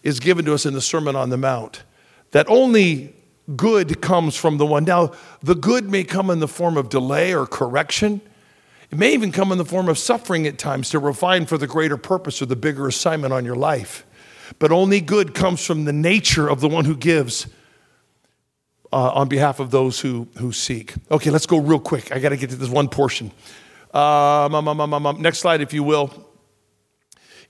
is 0.02 0.20
given 0.20 0.44
to 0.44 0.52
us 0.52 0.66
in 0.66 0.74
the 0.74 0.80
Sermon 0.80 1.16
on 1.16 1.30
the 1.30 1.38
Mount. 1.38 1.84
That 2.32 2.48
only 2.48 3.14
good 3.56 4.02
comes 4.02 4.36
from 4.36 4.58
the 4.58 4.66
one. 4.66 4.84
Now, 4.84 5.12
the 5.42 5.54
good 5.54 5.90
may 5.90 6.04
come 6.04 6.28
in 6.28 6.38
the 6.38 6.48
form 6.48 6.76
of 6.76 6.90
delay 6.90 7.34
or 7.34 7.46
correction. 7.46 8.20
It 8.90 8.98
may 8.98 9.14
even 9.14 9.32
come 9.32 9.52
in 9.52 9.58
the 9.58 9.64
form 9.64 9.88
of 9.88 9.96
suffering 9.96 10.46
at 10.46 10.58
times 10.58 10.90
to 10.90 10.98
refine 10.98 11.46
for 11.46 11.56
the 11.56 11.66
greater 11.66 11.96
purpose 11.96 12.42
or 12.42 12.46
the 12.46 12.56
bigger 12.56 12.86
assignment 12.86 13.32
on 13.32 13.46
your 13.46 13.56
life. 13.56 14.04
But 14.58 14.70
only 14.70 15.00
good 15.00 15.34
comes 15.34 15.64
from 15.64 15.86
the 15.86 15.94
nature 15.94 16.46
of 16.48 16.60
the 16.60 16.68
one 16.68 16.84
who 16.84 16.96
gives 16.96 17.46
uh, 18.92 19.12
on 19.14 19.28
behalf 19.28 19.60
of 19.60 19.70
those 19.70 20.00
who, 20.00 20.28
who 20.38 20.52
seek. 20.52 20.94
Okay, 21.10 21.30
let's 21.30 21.46
go 21.46 21.58
real 21.58 21.80
quick. 21.80 22.12
I 22.12 22.18
got 22.18 22.30
to 22.30 22.36
get 22.36 22.50
to 22.50 22.56
this 22.56 22.68
one 22.68 22.88
portion. 22.88 23.32
Um, 23.94 24.54
um, 24.54 24.80
um, 24.80 25.22
next 25.22 25.38
slide, 25.38 25.60
if 25.60 25.72
you 25.72 25.82
will. 25.82 26.10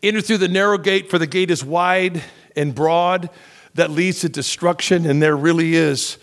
Enter 0.03 0.21
through 0.21 0.39
the 0.39 0.49
narrow 0.49 0.79
gate, 0.79 1.11
for 1.11 1.19
the 1.19 1.27
gate 1.27 1.51
is 1.51 1.65
wide 1.65 2.23
and 2.57 2.75
broad 2.75 3.31
that 3.75 3.91
leads 3.91 4.21
to 4.21 4.29
destruction, 4.29 5.07
and 5.07 5.23
there 5.23 5.37
really 5.37 5.75
is 5.75 6.19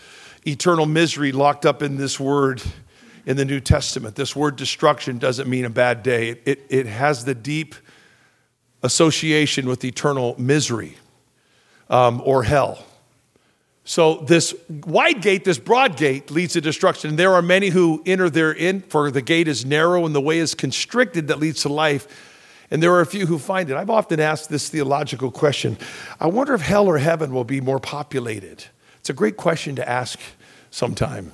eternal 0.45 0.85
misery 0.85 1.31
locked 1.31 1.65
up 1.65 1.81
in 1.81 1.97
this 1.97 2.19
word 2.19 2.61
in 3.25 3.37
the 3.37 3.45
New 3.45 3.59
Testament. 3.59 4.15
This 4.15 4.35
word 4.35 4.55
destruction 4.55 5.17
doesn't 5.17 5.49
mean 5.49 5.65
a 5.65 5.69
bad 5.69 6.03
day, 6.03 6.39
it, 6.45 6.65
it 6.69 6.85
has 6.85 7.25
the 7.25 7.35
deep 7.35 7.75
association 8.83 9.67
with 9.67 9.83
eternal 9.83 10.35
misery 10.37 10.97
um, 11.89 12.21
or 12.23 12.43
hell. 12.43 12.85
So, 13.89 14.17
this 14.17 14.53
wide 14.69 15.19
gate, 15.19 15.45
this 15.45 15.57
broad 15.57 15.97
gate, 15.97 16.29
leads 16.29 16.53
to 16.53 16.61
destruction. 16.61 17.15
There 17.15 17.33
are 17.33 17.41
many 17.41 17.69
who 17.69 18.03
enter 18.05 18.29
therein, 18.29 18.81
for 18.81 19.09
the 19.09 19.23
gate 19.23 19.47
is 19.47 19.65
narrow 19.65 20.05
and 20.05 20.13
the 20.13 20.21
way 20.21 20.37
is 20.37 20.53
constricted 20.53 21.29
that 21.29 21.39
leads 21.39 21.63
to 21.63 21.69
life. 21.69 22.07
And 22.69 22.83
there 22.83 22.93
are 22.93 23.01
a 23.01 23.05
few 23.07 23.25
who 23.25 23.39
find 23.39 23.67
it. 23.67 23.75
I've 23.75 23.89
often 23.89 24.19
asked 24.19 24.47
this 24.47 24.69
theological 24.69 25.31
question 25.31 25.75
I 26.19 26.27
wonder 26.27 26.53
if 26.53 26.61
hell 26.61 26.85
or 26.85 26.99
heaven 26.99 27.33
will 27.33 27.43
be 27.43 27.61
more 27.61 27.79
populated. 27.79 28.63
It's 28.99 29.09
a 29.09 29.13
great 29.13 29.37
question 29.37 29.75
to 29.77 29.89
ask 29.89 30.19
sometime. 30.69 31.31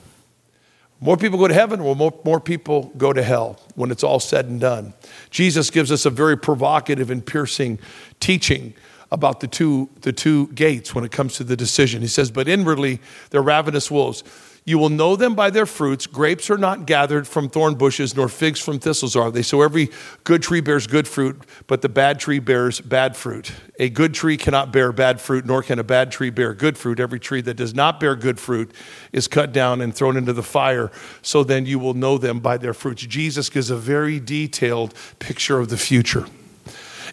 More 1.01 1.17
people 1.17 1.37
go 1.37 1.49
to 1.49 1.53
heaven, 1.53 1.81
or 1.81 1.93
more, 1.93 2.17
more 2.23 2.39
people 2.39 2.89
go 2.95 3.11
to 3.11 3.21
hell 3.21 3.59
when 3.75 3.91
it's 3.91 4.01
all 4.01 4.21
said 4.21 4.45
and 4.45 4.61
done. 4.61 4.93
Jesus 5.29 5.69
gives 5.69 5.91
us 5.91 6.05
a 6.05 6.09
very 6.09 6.37
provocative 6.37 7.11
and 7.11 7.25
piercing 7.25 7.79
teaching 8.21 8.75
about 9.15 9.39
the 9.39 9.47
two, 9.47 9.89
the 10.01 10.13
two 10.13 10.47
gates 10.49 10.93
when 10.93 11.03
it 11.03 11.11
comes 11.11 11.35
to 11.35 11.43
the 11.43 11.55
decision. 11.55 12.01
He 12.01 12.07
says, 12.07 12.29
But 12.29 12.47
inwardly, 12.47 12.99
they're 13.31 13.41
ravenous 13.41 13.89
wolves. 13.89 14.23
You 14.67 14.79
will 14.79 14.89
know 14.89 15.15
them 15.15 15.35
by 15.35 15.51
their 15.51 15.67
fruits. 15.67 16.07
Grapes 16.07 16.49
are 16.49 16.57
not 16.57 16.87
gathered 16.87 17.27
from 17.27 17.49
thorn 17.49 17.75
bushes, 17.75 18.15
nor 18.15 18.27
figs 18.27 18.59
from 18.59 18.79
thistles 18.79 19.15
are 19.15 19.29
they. 19.29 19.43
So 19.43 19.61
every 19.61 19.91
good 20.23 20.41
tree 20.41 20.59
bears 20.59 20.87
good 20.87 21.07
fruit, 21.07 21.39
but 21.67 21.83
the 21.83 21.89
bad 21.89 22.19
tree 22.19 22.39
bears 22.39 22.81
bad 22.81 23.15
fruit. 23.15 23.51
A 23.79 23.89
good 23.89 24.15
tree 24.15 24.37
cannot 24.37 24.73
bear 24.73 24.91
bad 24.91 25.21
fruit, 25.21 25.45
nor 25.45 25.61
can 25.61 25.77
a 25.77 25.83
bad 25.83 26.11
tree 26.11 26.31
bear 26.31 26.55
good 26.55 26.79
fruit. 26.79 26.99
Every 26.99 27.19
tree 27.19 27.41
that 27.41 27.53
does 27.53 27.75
not 27.75 27.99
bear 27.99 28.15
good 28.15 28.39
fruit 28.39 28.71
is 29.13 29.27
cut 29.27 29.53
down 29.53 29.81
and 29.81 29.93
thrown 29.93 30.17
into 30.17 30.33
the 30.33 30.43
fire. 30.43 30.91
So 31.21 31.43
then 31.43 31.67
you 31.67 31.77
will 31.77 31.93
know 31.93 32.17
them 32.17 32.39
by 32.39 32.57
their 32.57 32.73
fruits. 32.73 33.03
Jesus 33.03 33.51
gives 33.51 33.69
a 33.69 33.77
very 33.77 34.19
detailed 34.19 34.95
picture 35.19 35.59
of 35.59 35.69
the 35.69 35.77
future 35.77 36.25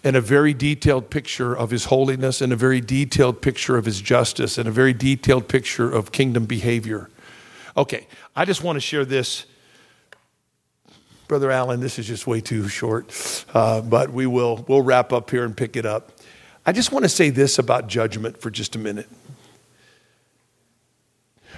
and 0.05 0.17
a 0.17 0.21
very 0.21 0.53
detailed 0.53 1.11
picture 1.11 1.55
of 1.57 1.71
his 1.71 1.87
holiness 1.87 2.41
and 2.41 2.53
a 2.53 2.57
very 2.57 2.81
detailed 2.81 3.41
picture 3.41 3.77
of 3.77 3.85
his 3.85 4.01
justice 4.01 4.59
and 4.59 4.69
a 4.69 4.73
very 4.73 4.93
detailed 4.93 5.49
picture 5.49 5.91
of 5.91 6.12
kingdom 6.12 6.45
behavior. 6.45 7.09
Okay, 7.77 8.07
I 8.35 8.45
just 8.45 8.62
want 8.62 8.77
to 8.77 8.81
share 8.81 9.05
this. 9.05 9.47
Brother 11.29 11.51
Allen, 11.51 11.81
this 11.81 11.99
is 11.99 12.07
just 12.07 12.27
way 12.27 12.41
too 12.41 12.69
short, 12.69 13.47
uh, 13.55 13.81
but 13.81 14.11
we 14.12 14.27
will 14.27 14.65
we'll 14.69 14.83
wrap 14.83 15.12
up 15.12 15.31
here 15.31 15.45
and 15.45 15.57
pick 15.57 15.77
it 15.77 15.87
up. 15.87 16.12
I 16.67 16.73
just 16.73 16.93
want 16.93 17.05
to 17.05 17.09
say 17.09 17.31
this 17.31 17.59
about 17.59 17.87
judgment 17.87 18.41
for 18.41 18.51
just 18.51 18.77
a 18.77 18.79
minute. 18.79 19.09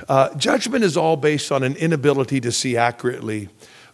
Uh, 0.08 0.34
judgment 0.34 0.84
is 0.84 0.96
all 0.96 1.16
based 1.16 1.50
on 1.50 1.62
an 1.62 1.76
inability 1.76 2.40
to 2.40 2.52
see 2.52 2.76
accurately 2.76 3.48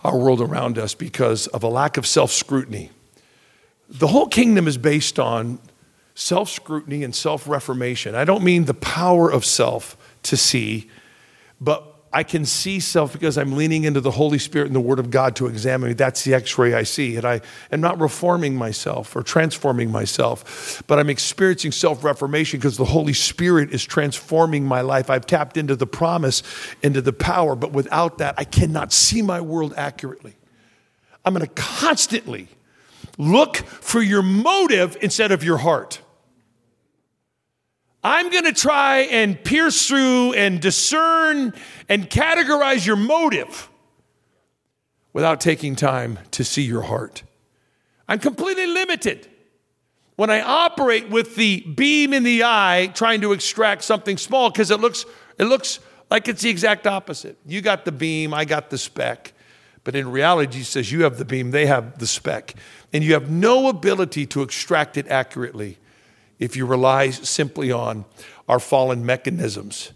our 0.04 0.18
world 0.18 0.40
around 0.40 0.78
us 0.78 0.94
because 0.94 1.46
of 1.48 1.62
a 1.62 1.68
lack 1.68 1.96
of 1.96 2.06
self 2.06 2.30
scrutiny. 2.30 2.90
The 3.90 4.06
whole 4.06 4.28
kingdom 4.28 4.68
is 4.68 4.78
based 4.78 5.18
on 5.18 5.58
self 6.14 6.48
scrutiny 6.48 7.02
and 7.02 7.14
self 7.14 7.48
reformation. 7.48 8.14
I 8.14 8.24
don't 8.24 8.44
mean 8.44 8.64
the 8.64 8.74
power 8.74 9.30
of 9.30 9.44
self 9.44 9.96
to 10.24 10.36
see, 10.36 10.88
but 11.60 11.90
I 12.12 12.24
can 12.24 12.44
see 12.44 12.80
self 12.80 13.12
because 13.12 13.38
I'm 13.38 13.52
leaning 13.52 13.84
into 13.84 14.00
the 14.00 14.10
Holy 14.10 14.38
Spirit 14.38 14.66
and 14.66 14.74
the 14.74 14.80
Word 14.80 14.98
of 14.98 15.10
God 15.10 15.36
to 15.36 15.46
examine 15.46 15.90
me. 15.90 15.94
That's 15.94 16.24
the 16.24 16.34
x 16.34 16.58
ray 16.58 16.74
I 16.74 16.82
see. 16.82 17.16
And 17.16 17.24
I 17.24 17.40
am 17.70 17.80
not 17.80 18.00
reforming 18.00 18.56
myself 18.56 19.14
or 19.14 19.22
transforming 19.22 19.92
myself, 19.92 20.82
but 20.88 20.98
I'm 20.98 21.08
experiencing 21.08 21.70
self 21.72 22.02
reformation 22.02 22.58
because 22.58 22.76
the 22.76 22.84
Holy 22.84 23.12
Spirit 23.12 23.72
is 23.72 23.84
transforming 23.84 24.64
my 24.64 24.80
life. 24.80 25.08
I've 25.08 25.26
tapped 25.26 25.56
into 25.56 25.76
the 25.76 25.86
promise, 25.86 26.42
into 26.82 27.00
the 27.00 27.12
power, 27.12 27.54
but 27.54 27.72
without 27.72 28.18
that, 28.18 28.34
I 28.38 28.44
cannot 28.44 28.92
see 28.92 29.22
my 29.22 29.40
world 29.40 29.74
accurately. 29.76 30.34
I'm 31.24 31.34
going 31.34 31.46
to 31.46 31.52
constantly 31.54 32.48
look 33.18 33.56
for 33.56 34.02
your 34.02 34.22
motive 34.22 34.96
instead 35.00 35.32
of 35.32 35.44
your 35.44 35.58
heart. 35.58 36.00
I'm 38.02 38.30
going 38.30 38.44
to 38.44 38.52
try 38.52 39.00
and 39.00 39.42
pierce 39.42 39.86
through 39.86 40.32
and 40.32 40.60
discern 40.60 41.52
and 41.88 42.08
categorize 42.08 42.86
your 42.86 42.96
motive 42.96 43.68
without 45.12 45.40
taking 45.40 45.76
time 45.76 46.18
to 46.30 46.44
see 46.44 46.62
your 46.62 46.82
heart. 46.82 47.22
I'm 48.08 48.18
completely 48.18 48.66
limited 48.66 49.28
when 50.16 50.30
I 50.30 50.40
operate 50.40 51.08
with 51.08 51.36
the 51.36 51.60
beam 51.60 52.12
in 52.12 52.24
the 52.24 52.44
eye 52.44 52.90
trying 52.94 53.20
to 53.20 53.32
extract 53.32 53.82
something 53.82 54.16
small 54.16 54.50
because 54.50 54.70
it 54.70 54.80
looks, 54.80 55.04
it 55.38 55.44
looks 55.44 55.78
like 56.10 56.26
it's 56.28 56.42
the 56.42 56.50
exact 56.50 56.86
opposite. 56.86 57.38
You 57.46 57.60
got 57.60 57.84
the 57.84 57.92
beam, 57.92 58.34
I 58.34 58.44
got 58.44 58.70
the 58.70 58.78
speck. 58.78 59.32
But 59.84 59.94
in 59.94 60.10
reality, 60.10 60.52
Jesus 60.52 60.68
says, 60.68 60.92
You 60.92 61.04
have 61.04 61.16
the 61.16 61.24
beam, 61.24 61.52
they 61.52 61.66
have 61.66 61.98
the 61.98 62.06
speck. 62.06 62.54
And 62.92 63.04
you 63.04 63.12
have 63.14 63.30
no 63.30 63.68
ability 63.68 64.26
to 64.26 64.42
extract 64.42 64.96
it 64.96 65.06
accurately 65.08 65.78
if 66.38 66.56
you 66.56 66.66
rely 66.66 67.10
simply 67.10 67.70
on 67.70 68.04
our 68.48 68.58
fallen 68.58 69.06
mechanisms. 69.06 69.92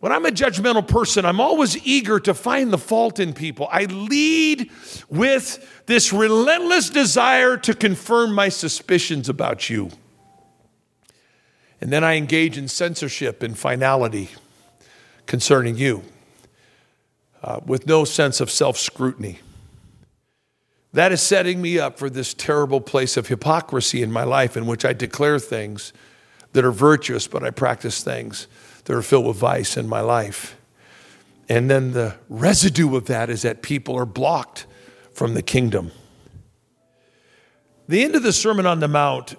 When 0.00 0.10
I'm 0.10 0.26
a 0.26 0.30
judgmental 0.30 0.86
person, 0.86 1.24
I'm 1.24 1.40
always 1.40 1.76
eager 1.86 2.18
to 2.18 2.34
find 2.34 2.72
the 2.72 2.78
fault 2.78 3.20
in 3.20 3.32
people. 3.32 3.68
I 3.70 3.84
lead 3.84 4.68
with 5.08 5.84
this 5.86 6.12
relentless 6.12 6.90
desire 6.90 7.56
to 7.58 7.72
confirm 7.72 8.34
my 8.34 8.48
suspicions 8.48 9.28
about 9.28 9.70
you. 9.70 9.90
And 11.80 11.92
then 11.92 12.02
I 12.02 12.14
engage 12.14 12.58
in 12.58 12.66
censorship 12.66 13.44
and 13.44 13.56
finality 13.56 14.30
concerning 15.26 15.76
you 15.76 16.02
uh, 17.44 17.60
with 17.64 17.86
no 17.86 18.04
sense 18.04 18.40
of 18.40 18.50
self 18.50 18.76
scrutiny. 18.76 19.38
That 20.94 21.12
is 21.12 21.22
setting 21.22 21.62
me 21.62 21.78
up 21.78 21.98
for 21.98 22.10
this 22.10 22.34
terrible 22.34 22.80
place 22.80 23.16
of 23.16 23.28
hypocrisy 23.28 24.02
in 24.02 24.12
my 24.12 24.24
life 24.24 24.56
in 24.56 24.66
which 24.66 24.84
I 24.84 24.92
declare 24.92 25.38
things 25.38 25.92
that 26.52 26.64
are 26.64 26.72
virtuous, 26.72 27.26
but 27.26 27.42
I 27.42 27.50
practice 27.50 28.04
things 28.04 28.46
that 28.84 28.94
are 28.94 29.02
filled 29.02 29.26
with 29.26 29.38
vice 29.38 29.76
in 29.76 29.88
my 29.88 30.00
life. 30.00 30.56
And 31.48 31.70
then 31.70 31.92
the 31.92 32.16
residue 32.28 32.94
of 32.94 33.06
that 33.06 33.30
is 33.30 33.42
that 33.42 33.62
people 33.62 33.96
are 33.96 34.06
blocked 34.06 34.66
from 35.12 35.34
the 35.34 35.42
kingdom. 35.42 35.92
The 37.88 38.04
end 38.04 38.14
of 38.14 38.22
the 38.22 38.32
Sermon 38.32 38.66
on 38.66 38.80
the 38.80 38.88
Mount 38.88 39.34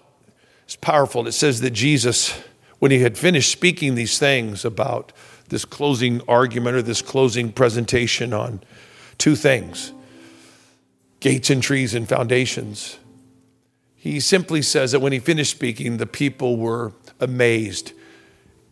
is 0.68 0.76
powerful. 0.76 1.28
It 1.28 1.32
says 1.34 1.62
that 1.62 1.72
Jesus, 1.72 2.40
when 2.80 2.92
he 2.92 3.00
had 3.00 3.18
finished 3.18 3.52
speaking 3.52 3.94
these 3.94 4.18
things 4.18 4.66
about 4.66 5.12
this 5.50 5.66
closing 5.66 6.22
argument 6.28 6.76
or 6.76 6.82
this 6.82 7.02
closing 7.02 7.52
presentation 7.52 8.34
on 8.34 8.62
two 9.18 9.36
things 9.36 9.94
gates 11.24 11.50
and 11.50 11.64
trees 11.64 11.96
and 11.96 12.08
foundations, 12.08 13.00
he 13.96 14.20
simply 14.20 14.62
says 14.62 14.92
that 14.92 15.00
when 15.00 15.14
he 15.14 15.20
finished 15.20 15.52
speaking, 15.52 15.96
the 15.96 16.06
people 16.06 16.58
were 16.58 16.92
amazed 17.22 17.94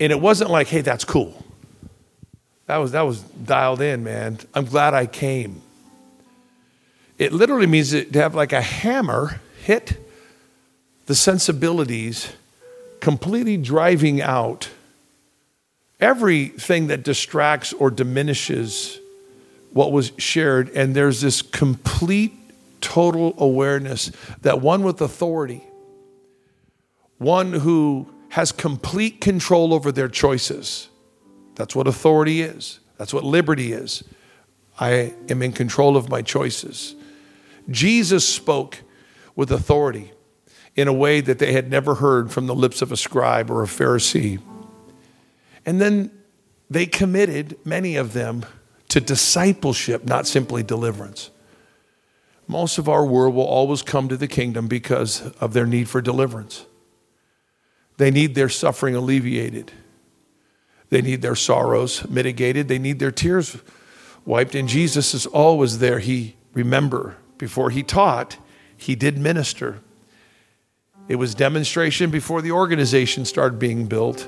and 0.01 0.11
it 0.11 0.19
wasn't 0.19 0.49
like, 0.49 0.67
hey, 0.67 0.81
that's 0.81 1.05
cool. 1.05 1.45
That 2.65 2.77
was, 2.77 2.91
that 2.91 3.03
was 3.03 3.21
dialed 3.21 3.81
in, 3.81 4.03
man. 4.03 4.39
I'm 4.53 4.65
glad 4.65 4.93
I 4.93 5.05
came. 5.05 5.61
It 7.19 7.31
literally 7.31 7.67
means 7.67 7.91
to 7.91 8.05
have 8.15 8.35
like 8.35 8.51
a 8.51 8.61
hammer 8.61 9.39
hit 9.63 9.97
the 11.05 11.13
sensibilities, 11.13 12.33
completely 12.99 13.57
driving 13.57 14.21
out 14.21 14.69
everything 15.99 16.87
that 16.87 17.03
distracts 17.03 17.73
or 17.73 17.91
diminishes 17.91 18.99
what 19.71 19.91
was 19.91 20.11
shared. 20.17 20.69
And 20.71 20.95
there's 20.95 21.21
this 21.21 21.43
complete, 21.43 22.33
total 22.81 23.33
awareness 23.37 24.11
that 24.41 24.61
one 24.61 24.83
with 24.83 24.99
authority, 25.01 25.63
one 27.17 27.53
who 27.53 28.07
has 28.29 28.51
complete 28.51 29.21
control 29.21 29.73
over 29.73 29.91
their 29.91 30.07
choices. 30.07 30.89
That's 31.55 31.75
what 31.75 31.87
authority 31.87 32.41
is, 32.41 32.79
that's 32.97 33.13
what 33.13 33.23
liberty 33.23 33.71
is. 33.71 34.03
I 34.79 35.13
am 35.29 35.41
in 35.41 35.51
control 35.51 35.95
of 35.95 36.09
my 36.09 36.21
choices. 36.21 36.95
Jesus 37.69 38.27
spoke 38.27 38.79
with 39.35 39.51
authority 39.51 40.11
in 40.75 40.87
a 40.87 40.93
way 40.93 41.21
that 41.21 41.37
they 41.39 41.53
had 41.53 41.69
never 41.69 41.95
heard 41.95 42.31
from 42.31 42.47
the 42.47 42.55
lips 42.55 42.81
of 42.81 42.91
a 42.91 42.97
scribe 42.97 43.51
or 43.51 43.61
a 43.61 43.67
Pharisee. 43.67 44.41
And 45.65 45.79
then 45.79 46.11
they 46.69 46.85
committed, 46.85 47.57
many 47.65 47.95
of 47.95 48.13
them, 48.13 48.45
to 48.87 49.01
discipleship, 49.01 50.05
not 50.05 50.25
simply 50.25 50.63
deliverance. 50.63 51.29
Most 52.51 52.77
of 52.77 52.89
our 52.89 53.05
world 53.05 53.33
will 53.33 53.45
always 53.45 53.81
come 53.81 54.09
to 54.09 54.17
the 54.17 54.27
kingdom 54.27 54.67
because 54.67 55.21
of 55.39 55.53
their 55.53 55.65
need 55.65 55.87
for 55.87 56.01
deliverance. 56.01 56.65
They 57.95 58.11
need 58.11 58.35
their 58.35 58.49
suffering 58.49 58.93
alleviated. 58.93 59.71
They 60.89 61.01
need 61.01 61.21
their 61.21 61.37
sorrows 61.37 62.05
mitigated. 62.09 62.67
They 62.67 62.77
need 62.77 62.99
their 62.99 63.09
tears 63.09 63.57
wiped. 64.25 64.53
And 64.53 64.67
Jesus 64.67 65.13
is 65.13 65.25
always 65.27 65.79
there. 65.79 65.99
He, 65.99 66.35
remember, 66.53 67.15
before 67.37 67.69
he 67.69 67.83
taught, 67.83 68.35
he 68.75 68.95
did 68.95 69.17
minister. 69.17 69.79
It 71.07 71.15
was 71.15 71.33
demonstration 71.33 72.11
before 72.11 72.41
the 72.41 72.51
organization 72.51 73.23
started 73.23 73.59
being 73.59 73.85
built. 73.85 74.27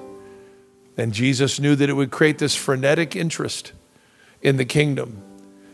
And 0.96 1.12
Jesus 1.12 1.60
knew 1.60 1.76
that 1.76 1.90
it 1.90 1.94
would 1.94 2.12
create 2.12 2.38
this 2.38 2.56
frenetic 2.56 3.18
interest 3.18 3.74
in 4.42 4.56
the 4.56 4.64
kingdom. 4.64 5.22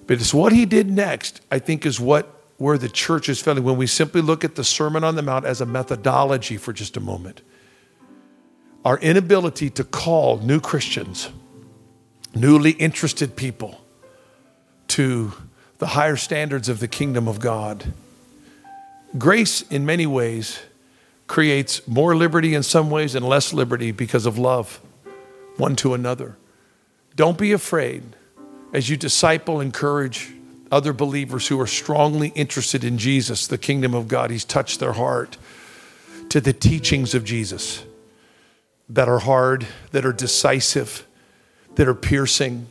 But 0.07 0.19
it's 0.19 0.33
what 0.33 0.51
he 0.51 0.65
did 0.65 0.89
next, 0.89 1.41
I 1.51 1.59
think, 1.59 1.85
is 1.85 1.99
what 1.99 2.37
where 2.59 2.77
the 2.77 2.89
church 2.89 3.27
is 3.29 3.41
failing 3.41 3.63
when 3.63 3.77
we 3.77 3.87
simply 3.87 4.21
look 4.21 4.43
at 4.43 4.55
the 4.55 4.63
Sermon 4.63 5.03
on 5.03 5.15
the 5.15 5.21
Mount 5.23 5.45
as 5.45 5.61
a 5.61 5.65
methodology 5.65 6.57
for 6.57 6.71
just 6.71 6.95
a 6.95 6.99
moment 6.99 7.41
our 8.85 8.97
inability 8.99 9.69
to 9.69 9.83
call 9.83 10.37
new 10.37 10.59
Christians, 10.61 11.29
newly 12.33 12.71
interested 12.71 13.35
people, 13.35 13.81
to 14.87 15.33
the 15.79 15.87
higher 15.87 16.15
standards 16.15 16.69
of 16.69 16.79
the 16.79 16.87
kingdom 16.87 17.27
of 17.27 17.39
God. 17.39 17.93
Grace, 19.17 19.63
in 19.63 19.85
many 19.85 20.05
ways, 20.05 20.59
creates 21.27 21.85
more 21.87 22.15
liberty 22.15 22.55
in 22.55 22.63
some 22.63 22.89
ways 22.89 23.15
and 23.15 23.27
less 23.27 23.53
liberty 23.53 23.91
because 23.91 24.25
of 24.25 24.37
love 24.37 24.79
one 25.57 25.75
to 25.75 25.93
another. 25.93 26.37
Don't 27.15 27.37
be 27.37 27.51
afraid 27.51 28.03
as 28.73 28.89
you 28.89 28.95
disciple, 28.95 29.59
encourage 29.59 30.31
other 30.71 30.93
believers 30.93 31.47
who 31.47 31.59
are 31.59 31.67
strongly 31.67 32.29
interested 32.29 32.83
in 32.83 32.97
Jesus, 32.97 33.47
the 33.47 33.57
kingdom 33.57 33.93
of 33.93 34.07
God. 34.07 34.31
He's 34.31 34.45
touched 34.45 34.79
their 34.79 34.93
heart 34.93 35.37
to 36.29 36.39
the 36.39 36.53
teachings 36.53 37.15
of 37.15 37.23
Jesus 37.23 37.83
that 38.89 39.07
are 39.07 39.19
hard, 39.19 39.67
that 39.91 40.05
are 40.05 40.13
decisive, 40.13 41.07
that 41.75 41.87
are 41.87 41.95
piercing, 41.95 42.67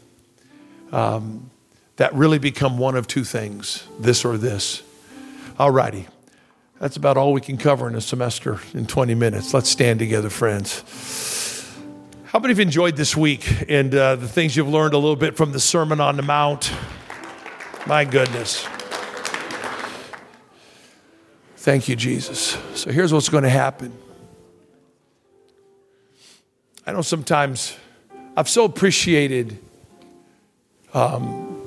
um, 0.92 1.50
that 1.96 2.12
really 2.14 2.38
become 2.38 2.78
one 2.78 2.96
of 2.96 3.06
two 3.06 3.24
things 3.24 3.86
this 3.98 4.24
or 4.24 4.36
this. 4.36 4.82
All 5.58 5.70
righty. 5.70 6.06
That's 6.80 6.96
about 6.96 7.16
all 7.16 7.32
we 7.32 7.40
can 7.40 7.56
cover 7.56 7.88
in 7.88 7.96
a 7.96 8.00
semester 8.00 8.60
in 8.72 8.86
20 8.86 9.16
minutes. 9.16 9.52
Let's 9.52 9.68
stand 9.68 9.98
together, 9.98 10.30
friends. 10.30 10.84
How 12.26 12.38
many 12.38 12.52
have 12.52 12.60
enjoyed 12.60 12.96
this 12.96 13.16
week 13.16 13.64
and 13.68 13.92
uh, 13.92 14.14
the 14.16 14.28
things 14.28 14.56
you've 14.56 14.68
learned 14.68 14.94
a 14.94 14.98
little 14.98 15.16
bit 15.16 15.36
from 15.36 15.50
the 15.50 15.58
Sermon 15.58 16.00
on 16.00 16.16
the 16.16 16.22
Mount? 16.22 16.70
My 17.88 18.04
goodness. 18.04 18.68
Thank 21.56 21.88
you, 21.88 21.96
Jesus. 21.96 22.58
So 22.74 22.92
here's 22.92 23.14
what's 23.14 23.30
going 23.30 23.44
to 23.44 23.48
happen. 23.48 23.96
I 26.86 26.92
know 26.92 27.00
sometimes 27.00 27.74
I've 28.36 28.50
so 28.50 28.66
appreciated 28.66 29.58
um, 30.92 31.66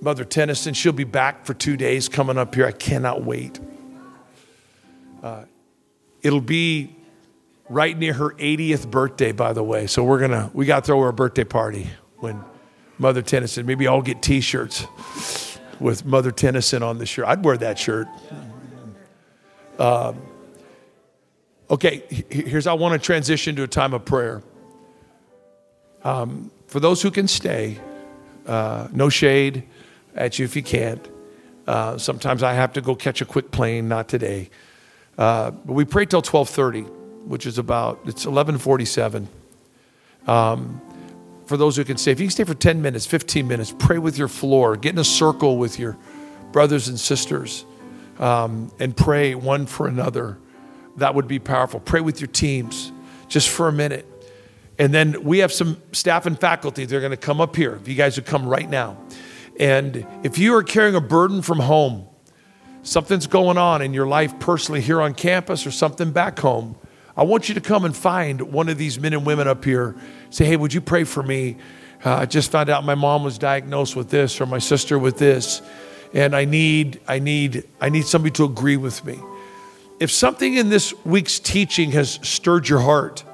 Mother 0.00 0.24
Tennyson. 0.24 0.74
She'll 0.74 0.92
be 0.92 1.04
back 1.04 1.46
for 1.46 1.54
two 1.54 1.76
days 1.76 2.08
coming 2.08 2.36
up 2.36 2.52
here. 2.52 2.66
I 2.66 2.72
cannot 2.72 3.22
wait. 3.22 3.60
Uh, 5.22 5.44
it'll 6.20 6.40
be 6.40 6.96
right 7.68 7.96
near 7.96 8.14
her 8.14 8.30
80th 8.30 8.90
birthday, 8.90 9.30
by 9.30 9.52
the 9.52 9.62
way. 9.62 9.86
So 9.86 10.02
we're 10.02 10.18
gonna 10.18 10.50
we 10.52 10.66
got 10.66 10.80
to 10.80 10.86
throw 10.86 11.00
her 11.02 11.08
a 11.10 11.12
birthday 11.12 11.44
party 11.44 11.86
when 12.16 12.42
Mother 13.02 13.20
Tennyson. 13.20 13.66
Maybe 13.66 13.86
I'll 13.86 14.00
get 14.00 14.22
T-shirts 14.22 14.86
with 15.78 16.06
Mother 16.06 16.30
Tennyson 16.30 16.82
on 16.82 16.96
the 16.96 17.04
shirt. 17.04 17.26
I'd 17.26 17.44
wear 17.44 17.58
that 17.58 17.78
shirt. 17.78 18.08
Um, 19.78 20.22
Okay, 21.70 22.02
here's 22.28 22.66
I 22.66 22.74
want 22.74 22.92
to 22.92 22.98
transition 22.98 23.56
to 23.56 23.62
a 23.62 23.66
time 23.66 23.94
of 23.94 24.04
prayer. 24.04 24.42
Um, 26.04 26.50
for 26.66 26.80
those 26.80 27.00
who 27.00 27.10
can 27.10 27.26
stay, 27.26 27.80
uh, 28.46 28.88
no 28.92 29.08
shade 29.08 29.62
at 30.14 30.38
you 30.38 30.44
if 30.44 30.54
you 30.54 30.62
can't. 30.62 31.08
Uh, 31.66 31.96
sometimes 31.96 32.42
I 32.42 32.52
have 32.52 32.74
to 32.74 32.82
go 32.82 32.94
catch 32.94 33.22
a 33.22 33.24
quick 33.24 33.50
plane. 33.52 33.88
Not 33.88 34.06
today, 34.06 34.50
uh, 35.16 35.52
but 35.52 35.72
we 35.72 35.86
pray 35.86 36.04
till 36.04 36.20
twelve 36.20 36.50
thirty, 36.50 36.82
which 36.82 37.46
is 37.46 37.56
about 37.56 38.00
it's 38.04 38.26
eleven 38.26 38.58
forty 38.58 38.84
seven. 38.84 39.26
Um, 40.26 40.78
for 41.46 41.56
those 41.56 41.76
who 41.76 41.84
can 41.84 41.96
stay, 41.96 42.12
if 42.12 42.20
you 42.20 42.26
can 42.26 42.32
stay 42.32 42.44
for 42.44 42.54
ten 42.54 42.82
minutes, 42.82 43.06
fifteen 43.06 43.48
minutes, 43.48 43.74
pray 43.78 43.98
with 43.98 44.16
your 44.18 44.28
floor, 44.28 44.76
get 44.76 44.92
in 44.94 44.98
a 44.98 45.04
circle 45.04 45.58
with 45.58 45.78
your 45.78 45.96
brothers 46.52 46.88
and 46.88 46.98
sisters, 46.98 47.64
um, 48.18 48.70
and 48.78 48.96
pray 48.96 49.34
one 49.34 49.66
for 49.66 49.86
another 49.86 50.38
that 50.96 51.14
would 51.14 51.28
be 51.28 51.38
powerful. 51.38 51.80
Pray 51.80 52.00
with 52.00 52.20
your 52.20 52.28
teams 52.28 52.92
just 53.28 53.48
for 53.48 53.68
a 53.68 53.72
minute. 53.72 54.06
And 54.78 54.92
then 54.92 55.24
we 55.24 55.38
have 55.38 55.52
some 55.52 55.80
staff 55.92 56.26
and 56.26 56.38
faculty. 56.38 56.84
They're 56.84 57.00
going 57.00 57.12
to 57.12 57.16
come 57.16 57.40
up 57.40 57.56
here. 57.56 57.76
If 57.76 57.88
you 57.88 57.94
guys 57.94 58.16
would 58.16 58.26
come 58.26 58.46
right 58.48 58.68
now. 58.68 58.98
And 59.58 60.06
if 60.22 60.38
you 60.38 60.54
are 60.54 60.62
carrying 60.62 60.94
a 60.94 61.00
burden 61.00 61.42
from 61.42 61.60
home, 61.60 62.06
something's 62.82 63.26
going 63.26 63.58
on 63.58 63.82
in 63.82 63.94
your 63.94 64.06
life 64.06 64.38
personally 64.38 64.80
here 64.80 65.00
on 65.00 65.14
campus 65.14 65.66
or 65.66 65.70
something 65.70 66.10
back 66.10 66.38
home, 66.38 66.76
I 67.16 67.24
want 67.24 67.48
you 67.48 67.54
to 67.54 67.60
come 67.60 67.84
and 67.84 67.96
find 67.96 68.40
one 68.52 68.68
of 68.68 68.78
these 68.78 68.98
men 68.98 69.12
and 69.12 69.26
women 69.26 69.46
up 69.46 69.64
here. 69.64 69.94
Say, 70.30 70.46
hey, 70.46 70.56
would 70.56 70.72
you 70.72 70.80
pray 70.80 71.04
for 71.04 71.22
me? 71.22 71.56
Uh, 72.04 72.16
I 72.16 72.26
just 72.26 72.50
found 72.50 72.70
out 72.70 72.84
my 72.84 72.94
mom 72.94 73.22
was 73.22 73.38
diagnosed 73.38 73.94
with 73.94 74.08
this 74.08 74.40
or 74.40 74.46
my 74.46 74.58
sister 74.58 74.98
with 74.98 75.18
this, 75.18 75.62
and 76.14 76.34
I 76.34 76.44
need, 76.44 77.00
I 77.06 77.18
need, 77.18 77.68
I 77.80 77.90
need 77.90 78.06
somebody 78.06 78.32
to 78.32 78.44
agree 78.44 78.76
with 78.76 79.04
me. 79.04 79.20
If 80.00 80.10
something 80.10 80.54
in 80.54 80.68
this 80.68 80.92
week's 81.04 81.38
teaching 81.38 81.92
has 81.92 82.18
stirred 82.22 82.68
your 82.68 82.80
heart, 82.80 83.24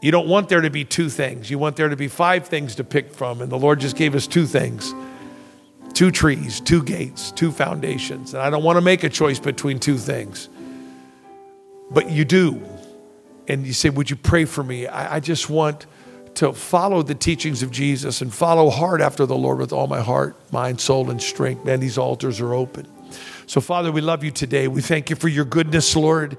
you 0.00 0.10
don't 0.10 0.26
want 0.26 0.48
there 0.48 0.60
to 0.60 0.70
be 0.70 0.84
two 0.84 1.08
things. 1.08 1.50
You 1.50 1.58
want 1.58 1.76
there 1.76 1.88
to 1.88 1.96
be 1.96 2.08
five 2.08 2.46
things 2.48 2.76
to 2.76 2.84
pick 2.84 3.12
from, 3.12 3.40
and 3.40 3.50
the 3.50 3.58
Lord 3.58 3.80
just 3.80 3.96
gave 3.96 4.14
us 4.14 4.26
two 4.26 4.46
things 4.46 4.94
two 5.94 6.10
trees, 6.10 6.60
two 6.60 6.82
gates, 6.82 7.30
two 7.32 7.50
foundations. 7.50 8.34
And 8.34 8.42
I 8.42 8.50
don't 8.50 8.62
want 8.62 8.76
to 8.76 8.82
make 8.82 9.02
a 9.02 9.08
choice 9.08 9.38
between 9.38 9.78
two 9.78 9.96
things. 9.96 10.50
But 11.90 12.10
you 12.10 12.24
do. 12.24 12.62
And 13.48 13.66
you 13.66 13.72
say, 13.72 13.90
Would 13.90 14.10
you 14.10 14.16
pray 14.16 14.44
for 14.44 14.64
me? 14.64 14.86
I, 14.86 15.16
I 15.16 15.20
just 15.20 15.48
want 15.48 15.86
to 16.36 16.52
follow 16.52 17.02
the 17.02 17.14
teachings 17.14 17.62
of 17.62 17.70
Jesus 17.70 18.20
and 18.20 18.32
follow 18.32 18.68
hard 18.68 19.00
after 19.00 19.24
the 19.24 19.36
Lord 19.36 19.58
with 19.58 19.72
all 19.72 19.86
my 19.86 20.00
heart, 20.00 20.36
mind, 20.52 20.80
soul, 20.80 21.10
and 21.10 21.20
strength. 21.20 21.64
Man, 21.64 21.80
these 21.80 21.96
altars 21.96 22.40
are 22.40 22.52
open. 22.52 22.86
So, 23.46 23.60
Father, 23.60 23.90
we 23.90 24.00
love 24.00 24.22
you 24.22 24.30
today. 24.30 24.68
We 24.68 24.82
thank 24.82 25.08
you 25.08 25.16
for 25.16 25.28
your 25.28 25.44
goodness, 25.44 25.96
Lord. 25.96 26.36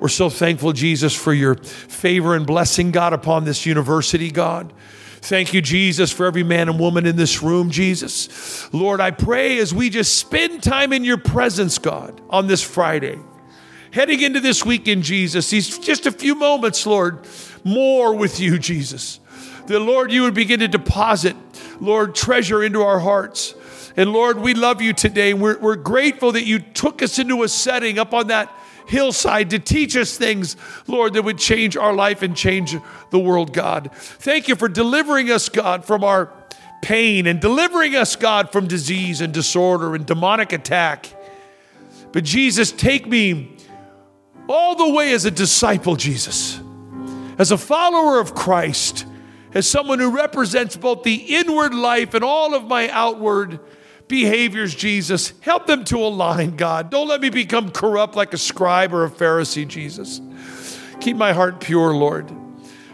We're 0.00 0.08
so 0.08 0.30
thankful, 0.30 0.72
Jesus, 0.72 1.14
for 1.14 1.32
your 1.32 1.56
favor 1.56 2.34
and 2.34 2.46
blessing, 2.46 2.90
God, 2.90 3.12
upon 3.12 3.44
this 3.44 3.66
university, 3.66 4.30
God. 4.30 4.72
Thank 5.20 5.52
you, 5.52 5.60
Jesus, 5.60 6.12
for 6.12 6.26
every 6.26 6.44
man 6.44 6.68
and 6.68 6.78
woman 6.78 7.04
in 7.04 7.16
this 7.16 7.42
room, 7.42 7.70
Jesus. 7.70 8.72
Lord, 8.72 9.00
I 9.00 9.10
pray 9.10 9.58
as 9.58 9.74
we 9.74 9.90
just 9.90 10.16
spend 10.16 10.62
time 10.62 10.92
in 10.92 11.04
your 11.04 11.18
presence, 11.18 11.78
God, 11.78 12.20
on 12.30 12.46
this 12.46 12.62
Friday, 12.62 13.18
heading 13.98 14.20
into 14.20 14.38
this 14.38 14.64
weekend, 14.64 15.02
Jesus, 15.02 15.50
these 15.50 15.76
just 15.76 16.06
a 16.06 16.12
few 16.12 16.36
moments, 16.36 16.86
Lord, 16.86 17.18
more 17.64 18.14
with 18.14 18.38
you, 18.38 18.56
Jesus. 18.56 19.18
The 19.66 19.80
Lord, 19.80 20.12
you 20.12 20.22
would 20.22 20.34
begin 20.34 20.60
to 20.60 20.68
deposit, 20.68 21.34
Lord, 21.80 22.14
treasure 22.14 22.62
into 22.62 22.80
our 22.80 23.00
hearts. 23.00 23.56
And 23.96 24.12
Lord, 24.12 24.38
we 24.38 24.54
love 24.54 24.80
you 24.80 24.92
today. 24.92 25.34
We're, 25.34 25.58
we're 25.58 25.74
grateful 25.74 26.30
that 26.30 26.44
you 26.44 26.60
took 26.60 27.02
us 27.02 27.18
into 27.18 27.42
a 27.42 27.48
setting 27.48 27.98
up 27.98 28.14
on 28.14 28.28
that 28.28 28.56
hillside 28.86 29.50
to 29.50 29.58
teach 29.58 29.96
us 29.96 30.16
things, 30.16 30.56
Lord, 30.86 31.14
that 31.14 31.22
would 31.24 31.38
change 31.38 31.76
our 31.76 31.92
life 31.92 32.22
and 32.22 32.36
change 32.36 32.76
the 33.10 33.18
world, 33.18 33.52
God. 33.52 33.90
Thank 33.92 34.46
you 34.46 34.54
for 34.54 34.68
delivering 34.68 35.28
us, 35.28 35.48
God, 35.48 35.84
from 35.84 36.04
our 36.04 36.32
pain 36.82 37.26
and 37.26 37.40
delivering 37.40 37.96
us, 37.96 38.14
God, 38.14 38.52
from 38.52 38.68
disease 38.68 39.20
and 39.20 39.34
disorder 39.34 39.96
and 39.96 40.06
demonic 40.06 40.52
attack. 40.52 41.12
But 42.12 42.22
Jesus, 42.22 42.70
take 42.70 43.04
me 43.04 43.57
all 44.48 44.74
the 44.74 44.88
way 44.88 45.12
as 45.12 45.24
a 45.24 45.30
disciple, 45.30 45.96
Jesus, 45.96 46.60
as 47.38 47.50
a 47.50 47.58
follower 47.58 48.18
of 48.18 48.34
Christ, 48.34 49.06
as 49.54 49.66
someone 49.66 49.98
who 49.98 50.10
represents 50.10 50.76
both 50.76 51.02
the 51.02 51.14
inward 51.14 51.74
life 51.74 52.14
and 52.14 52.24
all 52.24 52.54
of 52.54 52.64
my 52.64 52.88
outward 52.90 53.60
behaviors, 54.08 54.74
Jesus. 54.74 55.32
Help 55.40 55.66
them 55.66 55.84
to 55.84 55.98
align, 55.98 56.56
God. 56.56 56.90
Don't 56.90 57.08
let 57.08 57.20
me 57.20 57.30
become 57.30 57.70
corrupt 57.70 58.16
like 58.16 58.32
a 58.32 58.38
scribe 58.38 58.92
or 58.92 59.04
a 59.04 59.10
Pharisee, 59.10 59.68
Jesus. 59.68 60.20
Keep 61.00 61.16
my 61.16 61.32
heart 61.32 61.60
pure, 61.60 61.94
Lord. 61.94 62.30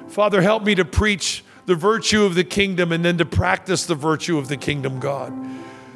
Father, 0.09 0.43
help 0.43 0.65
me 0.65 0.75
to 0.75 0.85
preach 0.85 1.45
the 1.67 1.75
virtue 1.75 2.25
of 2.25 2.35
the 2.35 2.45
kingdom 2.45 2.93
and 2.93 3.05
then 3.05 3.19
to 3.19 3.25
practice 3.25 3.87
the 3.87 3.95
virtue 3.95 4.39
of 4.39 4.49
the 4.49 4.57
kingdom, 4.57 5.01
God, 5.01 5.33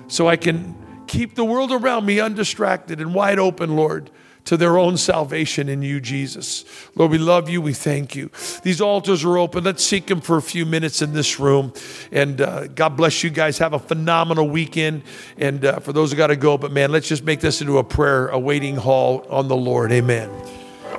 so 0.06 0.28
I 0.28 0.36
can 0.36 0.74
keep 1.06 1.34
the 1.34 1.44
world 1.44 1.72
around 1.72 2.06
me 2.06 2.20
undistracted 2.20 3.00
and 3.00 3.14
wide 3.14 3.38
open, 3.38 3.76
Lord, 3.76 4.10
to 4.48 4.56
their 4.56 4.78
own 4.78 4.96
salvation 4.96 5.68
in 5.68 5.82
you, 5.82 6.00
Jesus. 6.00 6.64
Lord, 6.94 7.10
we 7.10 7.18
love 7.18 7.50
you. 7.50 7.60
We 7.60 7.74
thank 7.74 8.16
you. 8.16 8.30
These 8.62 8.80
altars 8.80 9.22
are 9.22 9.36
open. 9.36 9.62
Let's 9.62 9.84
seek 9.84 10.10
Him 10.10 10.22
for 10.22 10.38
a 10.38 10.42
few 10.42 10.64
minutes 10.64 11.02
in 11.02 11.12
this 11.12 11.38
room. 11.38 11.74
And 12.10 12.40
uh, 12.40 12.68
God 12.68 12.96
bless 12.96 13.22
you 13.22 13.28
guys. 13.28 13.58
Have 13.58 13.74
a 13.74 13.78
phenomenal 13.78 14.48
weekend. 14.48 15.02
And 15.36 15.66
uh, 15.66 15.80
for 15.80 15.92
those 15.92 16.12
who 16.12 16.16
got 16.16 16.28
to 16.28 16.36
go, 16.36 16.56
but 16.56 16.72
man, 16.72 16.90
let's 16.90 17.08
just 17.08 17.24
make 17.24 17.40
this 17.40 17.60
into 17.60 17.76
a 17.76 17.84
prayer, 17.84 18.28
a 18.28 18.38
waiting 18.38 18.76
hall 18.76 19.26
on 19.28 19.48
the 19.48 19.56
Lord. 19.56 19.92
Amen. 19.92 20.30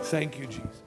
Thank 0.03 0.38
you, 0.38 0.45
Jesus. 0.45 0.79